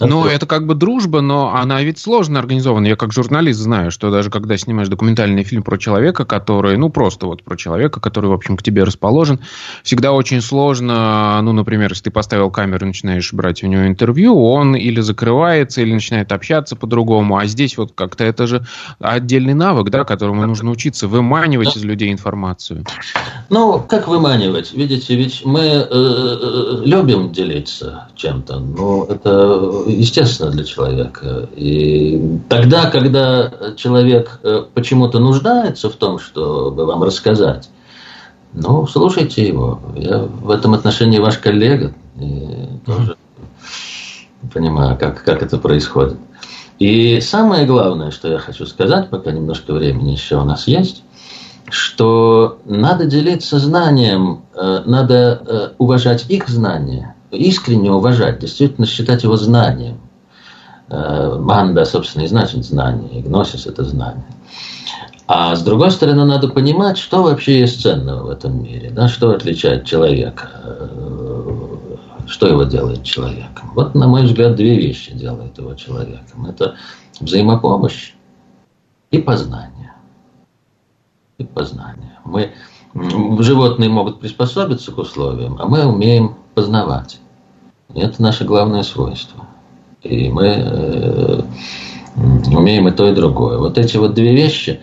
Ну, 0.00 0.26
это 0.26 0.46
как 0.46 0.66
бы 0.66 0.74
дружба, 0.74 1.20
но 1.20 1.54
она 1.54 1.82
ведь 1.82 1.98
сложно 1.98 2.38
организована. 2.38 2.86
Я 2.86 2.96
как 2.96 3.12
журналист 3.12 3.60
знаю, 3.60 3.90
что 3.90 4.10
даже 4.10 4.30
когда 4.30 4.56
снимаешь 4.56 4.88
документальный 4.88 5.44
фильм 5.44 5.62
про 5.62 5.78
человека, 5.78 6.24
который, 6.24 6.76
ну, 6.76 6.90
просто 6.90 7.26
вот 7.26 7.42
про 7.42 7.56
человека, 7.56 8.00
который, 8.00 8.26
в 8.26 8.32
общем, 8.32 8.56
к 8.56 8.62
тебе 8.62 8.84
расположен, 8.84 9.40
всегда 9.82 10.12
очень 10.12 10.40
сложно, 10.40 11.40
ну, 11.42 11.52
например, 11.52 11.90
если 11.90 12.04
ты 12.04 12.10
поставил 12.10 12.50
камеру 12.50 12.84
и 12.84 12.88
начинаешь 12.88 13.32
брать 13.32 13.62
у 13.62 13.66
него 13.66 13.86
интервью, 13.86 14.42
он 14.42 14.74
или 14.74 15.00
закрывается, 15.00 15.82
или 15.82 15.92
начинает 15.92 16.32
общаться 16.32 16.76
по-другому, 16.76 17.38
а 17.38 17.46
здесь 17.46 17.76
вот 17.76 17.92
как-то 17.94 18.24
это 18.24 18.46
же 18.46 18.64
отдельный 18.98 19.54
навык, 19.54 19.90
да, 19.90 20.04
которому 20.04 20.46
нужно 20.46 20.70
учиться 20.70 21.08
выманивать 21.08 21.76
из 21.76 21.84
людей 21.84 22.12
информацию. 22.12 22.84
Ну, 23.50 23.82
как 23.88 24.08
выманивать? 24.08 24.72
Видите, 24.72 25.16
ведь 25.16 25.44
мы 25.44 25.60
э, 25.60 25.86
э, 25.90 26.82
любим 26.84 27.32
делиться 27.32 28.08
чем-то, 28.16 28.58
но 28.58 29.06
это 29.08 29.63
естественно 29.86 30.50
для 30.50 30.64
человека. 30.64 31.48
И 31.56 32.40
тогда, 32.48 32.90
когда 32.90 33.52
человек 33.76 34.40
э, 34.42 34.64
почему-то 34.74 35.18
нуждается 35.18 35.90
в 35.90 35.94
том, 35.94 36.18
чтобы 36.18 36.86
вам 36.86 37.02
рассказать, 37.02 37.70
ну, 38.52 38.86
слушайте 38.86 39.46
его. 39.46 39.80
Я 39.96 40.18
в 40.18 40.50
этом 40.50 40.74
отношении 40.74 41.18
ваш 41.18 41.38
коллега. 41.38 41.92
И 42.20 42.68
тоже 42.86 43.16
понимаю, 44.52 44.96
как, 44.98 45.24
как 45.24 45.42
это 45.42 45.58
происходит. 45.58 46.16
И 46.78 47.20
самое 47.20 47.66
главное, 47.66 48.10
что 48.10 48.28
я 48.28 48.38
хочу 48.38 48.66
сказать, 48.66 49.10
пока 49.10 49.32
немножко 49.32 49.72
времени 49.72 50.10
еще 50.10 50.36
у 50.36 50.44
нас 50.44 50.66
есть, 50.66 51.02
что 51.68 52.58
надо 52.64 53.06
делиться 53.06 53.58
знанием, 53.58 54.42
э, 54.54 54.82
надо 54.84 55.42
э, 55.46 55.68
уважать 55.78 56.26
их 56.28 56.48
знания, 56.48 57.14
искренне 57.30 57.90
уважать, 57.90 58.38
действительно 58.38 58.86
считать 58.86 59.22
его 59.22 59.36
знанием. 59.36 60.00
Э, 60.88 61.38
манда, 61.38 61.84
собственно, 61.84 62.24
и 62.24 62.28
значит 62.28 62.64
знание, 62.64 63.20
и 63.20 63.22
гносис– 63.22 63.66
это 63.66 63.84
знание. 63.84 64.26
А 65.26 65.56
с 65.56 65.62
другой 65.62 65.90
стороны, 65.90 66.24
надо 66.24 66.48
понимать, 66.48 66.98
что 66.98 67.22
вообще 67.22 67.60
есть 67.60 67.80
ценного 67.80 68.26
в 68.26 68.30
этом 68.30 68.62
мире, 68.62 68.90
да, 68.90 69.08
что 69.08 69.30
отличает 69.30 69.86
человека, 69.86 70.50
э, 70.62 71.76
что 72.26 72.46
его 72.46 72.64
делает 72.64 73.02
человеком. 73.02 73.72
Вот, 73.74 73.94
на 73.94 74.06
мой 74.06 74.24
взгляд, 74.24 74.56
две 74.56 74.76
вещи 74.76 75.12
делают 75.14 75.56
его 75.56 75.74
человеком. 75.74 76.46
Это 76.46 76.76
взаимопомощь 77.20 78.12
и 79.10 79.18
познание. 79.18 79.94
И 81.38 81.44
познание. 81.44 82.18
Мы, 82.24 82.52
животные 83.42 83.88
могут 83.88 84.20
приспособиться 84.20 84.92
к 84.92 84.98
условиям, 84.98 85.56
а 85.58 85.66
мы 85.66 85.86
умеем 85.86 86.36
познавать. 86.54 87.18
Это 87.94 88.22
наше 88.22 88.44
главное 88.44 88.82
свойство. 88.82 89.46
И 90.02 90.28
мы 90.28 90.46
э, 90.46 91.40
умеем 92.52 92.88
и 92.88 92.92
то, 92.92 93.08
и 93.08 93.14
другое. 93.14 93.58
Вот 93.58 93.78
эти 93.78 93.96
вот 93.96 94.14
две 94.14 94.34
вещи, 94.34 94.80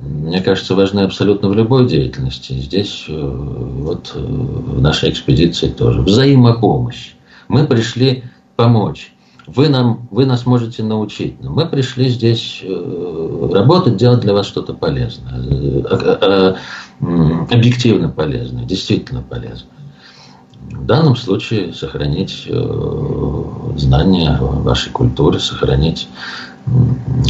мне 0.00 0.40
кажется, 0.40 0.74
важны 0.74 1.00
абсолютно 1.00 1.48
в 1.48 1.54
любой 1.54 1.86
деятельности. 1.86 2.54
Здесь, 2.54 3.04
э, 3.08 3.12
вот 3.12 4.12
э, 4.14 4.18
в 4.18 4.80
нашей 4.80 5.10
экспедиции 5.10 5.68
тоже. 5.68 6.00
Взаимопомощь. 6.00 7.12
Мы 7.48 7.66
пришли 7.66 8.24
помочь. 8.56 9.12
Вы, 9.46 9.68
нам, 9.68 10.08
вы 10.10 10.24
нас 10.24 10.46
можете 10.46 10.82
научить. 10.82 11.40
Но 11.42 11.50
мы 11.50 11.66
пришли 11.66 12.08
здесь 12.08 12.64
работать, 12.64 13.98
делать 13.98 14.20
для 14.20 14.32
вас 14.32 14.46
что-то 14.46 14.72
полезное. 14.72 16.56
Объективно 16.98 18.08
полезное, 18.08 18.64
действительно 18.64 19.20
полезное. 19.20 19.68
В 20.70 20.86
данном 20.86 21.16
случае 21.16 21.72
сохранить 21.72 22.48
знания 23.76 24.38
о 24.40 24.46
вашей 24.46 24.90
культуре, 24.90 25.38
сохранить 25.38 26.08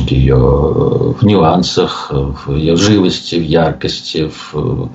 ее 0.08 0.36
в 0.36 1.22
нюансах, 1.22 2.10
в 2.10 2.54
ее 2.54 2.76
живости, 2.76 3.36
в 3.36 3.42
яркости, 3.42 4.30
в, 4.30 4.90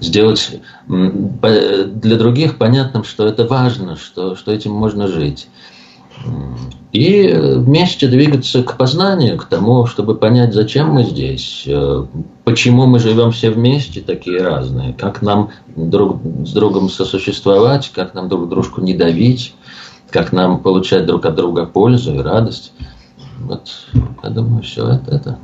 сделать 0.00 0.60
для 0.86 2.16
других 2.16 2.56
понятным, 2.56 3.04
что 3.04 3.26
это 3.26 3.46
важно, 3.46 3.96
что, 3.96 4.36
что 4.36 4.52
этим 4.52 4.72
можно 4.72 5.08
жить. 5.08 5.48
И 6.92 7.28
вместе 7.32 8.08
двигаться 8.08 8.64
к 8.64 8.76
познанию, 8.76 9.38
к 9.38 9.44
тому, 9.44 9.86
чтобы 9.86 10.16
понять, 10.16 10.52
зачем 10.52 10.90
мы 10.90 11.04
здесь, 11.04 11.62
э, 11.66 12.04
почему 12.44 12.86
мы 12.86 12.98
живем 12.98 13.30
все 13.30 13.50
вместе, 13.50 14.00
такие 14.00 14.42
разные, 14.42 14.92
как 14.92 15.22
нам 15.22 15.50
друг 15.76 16.20
с 16.44 16.52
другом 16.52 16.90
сосуществовать, 16.90 17.92
как 17.94 18.14
нам 18.14 18.28
друг 18.28 18.48
дружку 18.48 18.80
не 18.80 18.94
давить, 18.94 19.54
как 20.10 20.32
нам 20.32 20.58
получать 20.58 21.06
друг 21.06 21.24
от 21.26 21.36
друга 21.36 21.64
пользу 21.64 22.16
и 22.16 22.18
радость. 22.18 22.72
Вот, 23.38 23.70
я 24.24 24.30
думаю, 24.30 24.62
все 24.64 24.88
это, 24.88 25.14
это 25.14 25.38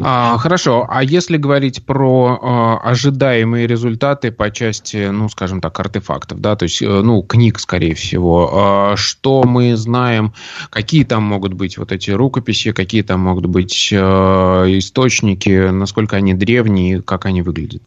а, 0.00 0.38
хорошо. 0.38 0.86
А 0.88 1.02
если 1.02 1.36
говорить 1.36 1.84
про 1.84 2.38
а, 2.40 2.78
ожидаемые 2.90 3.66
результаты 3.66 4.30
по 4.30 4.50
части, 4.50 5.08
ну, 5.10 5.28
скажем 5.28 5.60
так, 5.60 5.78
артефактов, 5.78 6.40
да, 6.40 6.56
то 6.56 6.64
есть, 6.64 6.82
э, 6.82 6.86
ну, 6.86 7.22
книг, 7.22 7.58
скорее 7.58 7.94
всего, 7.94 8.50
а, 8.52 8.96
что 8.96 9.44
мы 9.44 9.76
знаем, 9.76 10.32
какие 10.70 11.04
там 11.04 11.22
могут 11.22 11.54
быть 11.54 11.78
вот 11.78 11.92
эти 11.92 12.10
рукописи, 12.10 12.72
какие 12.72 13.02
там 13.02 13.20
могут 13.20 13.46
быть 13.46 13.92
а, 13.92 14.64
источники, 14.66 15.70
насколько 15.70 16.16
они 16.16 16.34
древние, 16.34 17.02
как 17.02 17.26
они 17.26 17.42
выглядят? 17.42 17.82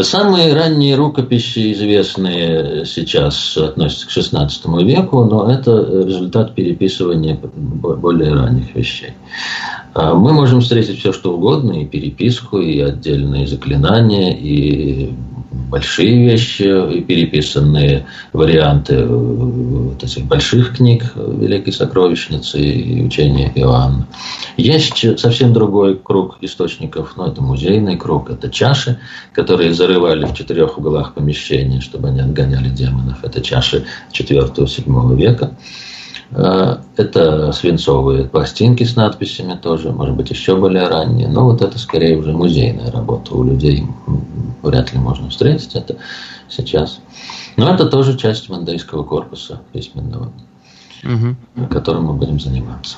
Самые 0.00 0.54
ранние 0.54 0.96
рукописи, 0.96 1.72
известные 1.72 2.84
сейчас, 2.84 3.56
относятся 3.56 4.06
к 4.06 4.10
XVI 4.10 4.84
веку, 4.84 5.24
но 5.24 5.50
это 5.50 5.70
результат 6.06 6.54
переписывания 6.54 7.36
более 7.36 8.34
ранних 8.34 8.74
вещей. 8.74 9.14
А 9.98 10.12
мы 10.12 10.34
можем 10.34 10.60
встретить 10.60 10.98
все, 10.98 11.10
что 11.10 11.32
угодно, 11.34 11.72
и 11.72 11.86
переписку, 11.86 12.58
и 12.58 12.78
отдельные 12.80 13.46
заклинания, 13.46 14.36
и 14.36 15.10
большие 15.70 16.22
вещи, 16.22 16.64
и 16.94 17.00
переписанные 17.00 18.04
варианты 18.34 19.06
вот 19.06 20.04
этих 20.04 20.26
больших 20.26 20.76
книг 20.76 21.14
Великой 21.16 21.72
Сокровищницы 21.72 22.60
и 22.60 23.02
учения 23.02 23.50
Иоанна. 23.54 24.06
Есть 24.58 25.18
совсем 25.18 25.54
другой 25.54 25.96
круг 25.96 26.36
источников, 26.42 27.14
но 27.16 27.28
это 27.28 27.40
музейный 27.40 27.96
круг, 27.96 28.28
это 28.28 28.50
чаши, 28.50 28.98
которые 29.32 29.72
зарывали 29.72 30.26
в 30.26 30.34
четырех 30.34 30.76
углах 30.76 31.14
помещения, 31.14 31.80
чтобы 31.80 32.08
они 32.08 32.20
отгоняли 32.20 32.68
демонов. 32.68 33.24
Это 33.24 33.40
чаши 33.40 33.86
4-7 34.12 35.16
века. 35.16 35.52
Э, 36.30 36.78
это 36.96 37.52
свинцовые 37.52 38.24
пластинки 38.24 38.84
с 38.84 38.96
надписями 38.96 39.54
тоже, 39.54 39.92
может 39.92 40.16
быть, 40.16 40.30
еще 40.30 40.56
более 40.56 40.88
ранние. 40.88 41.28
Но 41.28 41.44
вот 41.44 41.62
это 41.62 41.78
скорее 41.78 42.18
уже 42.18 42.32
музейная 42.32 42.90
работа. 42.90 43.34
У 43.34 43.44
людей 43.44 43.86
вряд 44.62 44.92
ли 44.92 44.98
можно 44.98 45.30
встретить 45.30 45.74
это 45.74 45.96
сейчас. 46.48 47.00
Но 47.56 47.72
это 47.72 47.86
тоже 47.86 48.18
часть 48.18 48.48
мандейского 48.48 49.04
корпуса 49.04 49.60
письменного, 49.72 50.32
угу. 51.04 51.66
которым 51.68 52.04
мы 52.04 52.14
будем 52.14 52.40
заниматься. 52.40 52.96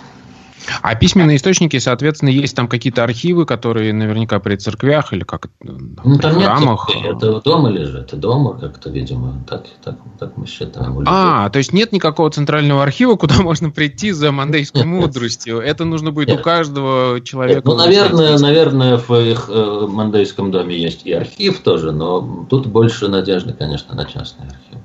А 0.82 0.94
письменные 0.94 1.36
источники, 1.36 1.78
соответственно, 1.78 2.30
есть 2.30 2.54
там 2.56 2.68
какие-то 2.68 3.04
архивы, 3.04 3.46
которые 3.46 3.92
наверняка 3.92 4.38
при 4.38 4.56
церквях 4.56 5.12
или 5.12 5.24
как 5.24 5.48
ну, 5.62 6.18
там 6.18 6.40
храмах. 6.40 6.88
Нет, 6.94 7.16
это 7.16 7.40
дома 7.40 7.68
лежит, 7.68 8.18
дома 8.18 8.58
как-то, 8.58 8.90
видимо, 8.90 9.42
так, 9.48 9.64
так, 9.82 9.96
так 10.18 10.36
мы 10.36 10.46
считаем. 10.46 11.02
А, 11.06 11.48
то 11.50 11.58
есть 11.58 11.72
нет 11.72 11.92
никакого 11.92 12.30
центрального 12.30 12.82
архива, 12.82 13.16
куда 13.16 13.34
можно 13.42 13.70
прийти 13.70 14.12
за 14.12 14.32
мандейской 14.32 14.84
мудростью. 14.84 15.58
Это 15.58 15.84
нужно 15.84 16.10
будет 16.10 16.30
у 16.30 16.42
каждого 16.42 17.20
человека. 17.20 17.62
Ну, 17.64 17.76
наверное, 17.76 18.38
наверное, 18.38 18.98
в 18.98 19.14
их 19.14 19.48
э, 19.48 19.86
мандейском 19.88 20.50
доме 20.50 20.78
есть 20.78 21.04
и 21.04 21.12
архив 21.12 21.60
тоже, 21.60 21.92
но 21.92 22.46
тут 22.48 22.66
больше 22.66 23.08
надежды, 23.08 23.52
конечно, 23.52 23.94
на 23.94 24.04
частный 24.04 24.46
архив. 24.46 24.78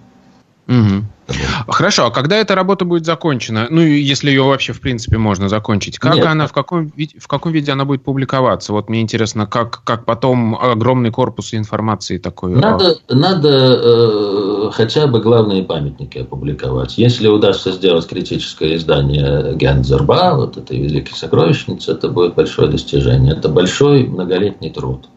Угу. 0.67 1.02
Хорошо, 1.67 2.07
а 2.07 2.11
когда 2.11 2.37
эта 2.37 2.55
работа 2.55 2.85
будет 2.85 3.05
закончена? 3.05 3.67
Ну, 3.69 3.81
если 3.81 4.29
ее 4.29 4.43
вообще, 4.43 4.73
в 4.73 4.81
принципе, 4.81 5.17
можно 5.17 5.49
закончить. 5.49 5.99
Как 5.99 6.15
Нет. 6.15 6.25
она, 6.25 6.47
в 6.47 6.53
каком, 6.53 6.91
в 6.91 7.27
каком 7.27 7.51
виде 7.51 7.71
она 7.71 7.85
будет 7.85 8.03
публиковаться? 8.03 8.73
Вот 8.73 8.89
мне 8.89 9.01
интересно, 9.01 9.45
как, 9.45 9.83
как 9.83 10.05
потом 10.05 10.55
огромный 10.55 11.11
корпус 11.11 11.53
информации 11.53 12.17
такой? 12.17 12.55
Надо, 12.55 12.97
надо 13.09 13.49
э, 13.49 14.71
хотя 14.73 15.07
бы 15.07 15.21
главные 15.21 15.63
памятники 15.63 16.19
опубликовать. 16.19 16.97
Если 16.97 17.27
удастся 17.27 17.71
сделать 17.71 18.07
критическое 18.07 18.75
издание 18.75 19.55
Гензерба, 19.55 20.33
вот 20.35 20.57
этой 20.57 20.79
великой 20.79 21.13
сокровищницы, 21.13 21.91
это 21.91 22.09
будет 22.09 22.35
большое 22.35 22.69
достижение. 22.69 23.33
Это 23.33 23.49
большой 23.49 24.07
многолетний 24.07 24.69
труд. 24.69 25.07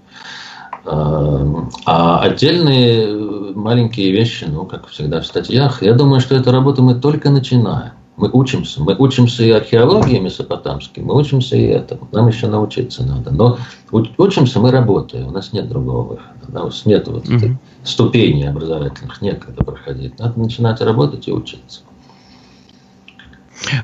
А 0.86 2.20
отдельные 2.20 3.54
маленькие 3.54 4.12
вещи, 4.12 4.46
ну, 4.48 4.64
как 4.64 4.86
всегда 4.88 5.20
в 5.20 5.26
статьях, 5.26 5.82
я 5.82 5.94
думаю, 5.94 6.20
что 6.20 6.36
эту 6.36 6.52
работу 6.52 6.82
мы 6.82 6.94
только 6.94 7.30
начинаем. 7.30 7.92
Мы 8.16 8.30
учимся. 8.32 8.82
Мы 8.82 8.94
учимся 8.96 9.42
и 9.42 9.50
археологии 9.50 10.18
месопотамской, 10.18 11.02
мы 11.02 11.14
учимся 11.16 11.56
и 11.56 11.64
этому. 11.64 12.08
Нам 12.12 12.28
еще 12.28 12.46
научиться 12.46 13.04
надо. 13.04 13.30
Но 13.30 13.58
учимся 14.16 14.58
мы 14.58 14.70
работаем. 14.70 15.28
У 15.28 15.30
нас 15.32 15.52
нет 15.52 15.68
другого 15.68 16.02
выхода. 16.02 16.46
У 16.48 16.52
нас 16.52 16.86
нет 16.86 17.08
вот 17.08 17.28
угу. 17.28 17.58
ступеней 17.84 18.48
образовательных, 18.48 19.20
некогда 19.20 19.64
проходить. 19.64 20.18
Надо 20.18 20.40
начинать 20.40 20.80
работать 20.80 21.28
и 21.28 21.32
учиться. 21.32 21.80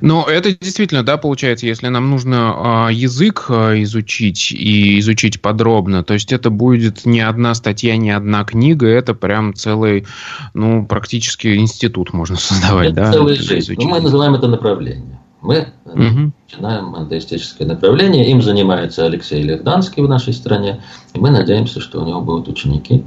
Но 0.01 0.27
это 0.27 0.57
действительно, 0.57 1.03
да, 1.03 1.17
получается, 1.17 1.67
если 1.67 1.89
нам 1.89 2.11
нужно 2.11 2.89
э, 2.91 2.93
язык 2.93 3.47
э, 3.49 3.83
изучить 3.83 4.53
и 4.53 4.99
изучить 5.01 5.41
подробно, 5.41 6.05
то 6.05 6.15
есть 6.15 6.33
это 6.33 6.51
будет 6.51 7.05
не 7.05 7.21
одна 7.21 7.55
статья, 7.55 7.97
не 7.97 8.11
одна 8.11 8.45
книга, 8.45 8.87
это 8.87 9.15
прям 9.15 9.55
целый, 9.55 10.07
ну, 10.55 10.87
практически 10.87 11.57
институт 11.57 12.13
можно 12.13 12.37
создавать, 12.41 12.93
это 12.93 12.97
да? 12.97 13.13
Целая 13.13 13.37
жизнь. 13.37 13.75
Ну, 13.79 13.89
мы 13.89 14.01
называем 14.01 14.35
это 14.35 14.49
направление. 14.49 15.19
Мы 15.41 15.67
угу. 15.85 16.33
начинаем 16.49 16.85
монотеистическое 16.87 17.67
направление. 17.67 18.31
Им 18.31 18.43
занимается 18.43 19.05
Алексей 19.05 19.43
Легданский 19.43 20.01
в 20.01 20.09
нашей 20.09 20.35
стране. 20.35 20.83
И 21.15 21.19
мы 21.19 21.31
надеемся, 21.31 21.81
что 21.81 22.01
у 22.01 22.07
него 22.07 22.21
будут 22.21 22.47
ученики. 22.47 23.03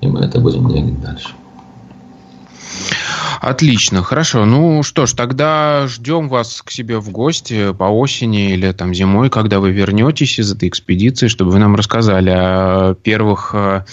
И 0.00 0.06
мы 0.08 0.20
это 0.20 0.40
будем 0.40 0.68
двигать 0.68 1.00
дальше. 1.00 1.28
Отлично, 3.40 4.02
хорошо. 4.02 4.44
Ну 4.44 4.82
что 4.82 5.06
ж, 5.06 5.12
тогда 5.12 5.86
ждем 5.86 6.28
вас 6.28 6.62
к 6.62 6.70
себе 6.70 6.98
в 6.98 7.10
гости 7.10 7.72
по 7.72 7.84
осени 7.84 8.52
или 8.52 8.72
там 8.72 8.94
зимой, 8.94 9.30
когда 9.30 9.60
вы 9.60 9.70
вернетесь 9.70 10.38
из 10.38 10.52
этой 10.52 10.68
экспедиции, 10.68 11.28
чтобы 11.28 11.52
вы 11.52 11.58
нам 11.58 11.76
рассказали 11.76 12.30
о 12.30 12.94
первых, 12.94 13.50
э, 13.54 13.84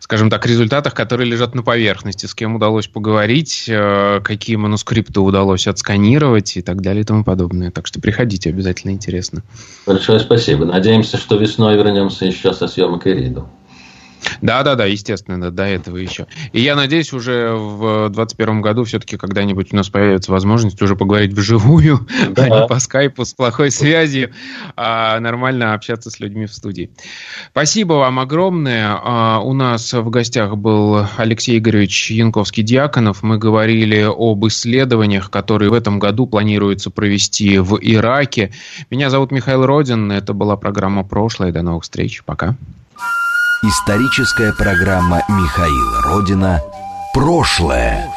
скажем 0.00 0.28
так, 0.28 0.46
результатах, 0.46 0.94
которые 0.94 1.30
лежат 1.30 1.54
на 1.54 1.62
поверхности, 1.62 2.26
с 2.26 2.34
кем 2.34 2.56
удалось 2.56 2.88
поговорить, 2.88 3.64
э, 3.68 4.20
какие 4.22 4.56
манускрипты 4.56 5.20
удалось 5.20 5.66
отсканировать 5.66 6.56
и 6.56 6.62
так 6.62 6.82
далее 6.82 7.02
и 7.02 7.04
тому 7.04 7.24
подобное. 7.24 7.70
Так 7.70 7.86
что 7.86 8.00
приходите, 8.00 8.50
обязательно 8.50 8.90
интересно. 8.90 9.42
Большое 9.86 10.20
спасибо. 10.20 10.64
Надеемся, 10.64 11.16
что 11.16 11.36
весной 11.36 11.76
вернемся 11.76 12.26
еще 12.26 12.52
со 12.52 12.68
съемок 12.68 13.06
Ириду. 13.06 13.48
Да, 14.42 14.62
да, 14.62 14.74
да, 14.74 14.86
естественно, 14.86 15.50
до 15.50 15.64
этого 15.64 15.96
еще. 15.96 16.26
И 16.52 16.60
я 16.60 16.76
надеюсь, 16.76 17.12
уже 17.12 17.52
в 17.52 18.08
2021 18.10 18.60
году 18.60 18.84
все-таки 18.84 19.16
когда-нибудь 19.16 19.72
у 19.72 19.76
нас 19.76 19.88
появится 19.88 20.32
возможность 20.32 20.80
уже 20.82 20.96
поговорить 20.96 21.32
вживую, 21.32 22.06
да. 22.30 22.44
а 22.44 22.48
не 22.48 22.66
по 22.66 22.78
скайпу 22.78 23.24
с 23.24 23.32
плохой 23.32 23.70
связью, 23.70 24.30
а 24.76 25.18
нормально 25.20 25.74
общаться 25.74 26.10
с 26.10 26.20
людьми 26.20 26.46
в 26.46 26.52
студии. 26.52 26.90
Спасибо 27.50 27.94
вам 27.94 28.18
огромное. 28.18 28.98
А, 29.02 29.40
у 29.40 29.52
нас 29.52 29.92
в 29.92 30.10
гостях 30.10 30.56
был 30.56 31.06
Алексей 31.16 31.58
Игоревич 31.58 32.10
Янковский-Дьяконов. 32.10 33.18
Мы 33.22 33.38
говорили 33.38 34.06
об 34.08 34.46
исследованиях, 34.46 35.30
которые 35.30 35.70
в 35.70 35.74
этом 35.74 35.98
году 35.98 36.26
планируется 36.26 36.90
провести 36.90 37.58
в 37.58 37.78
Ираке. 37.80 38.52
Меня 38.90 39.10
зовут 39.10 39.30
Михаил 39.30 39.66
Родин. 39.66 40.12
Это 40.12 40.32
была 40.32 40.56
программа 40.56 41.04
«Прошлое». 41.04 41.52
До 41.52 41.62
новых 41.62 41.84
встреч. 41.84 42.22
Пока. 42.24 42.56
Историческая 43.62 44.54
программа 44.54 45.22
Михаила 45.28 46.00
Родина 46.00 46.62
«Прошлое». 47.12 48.08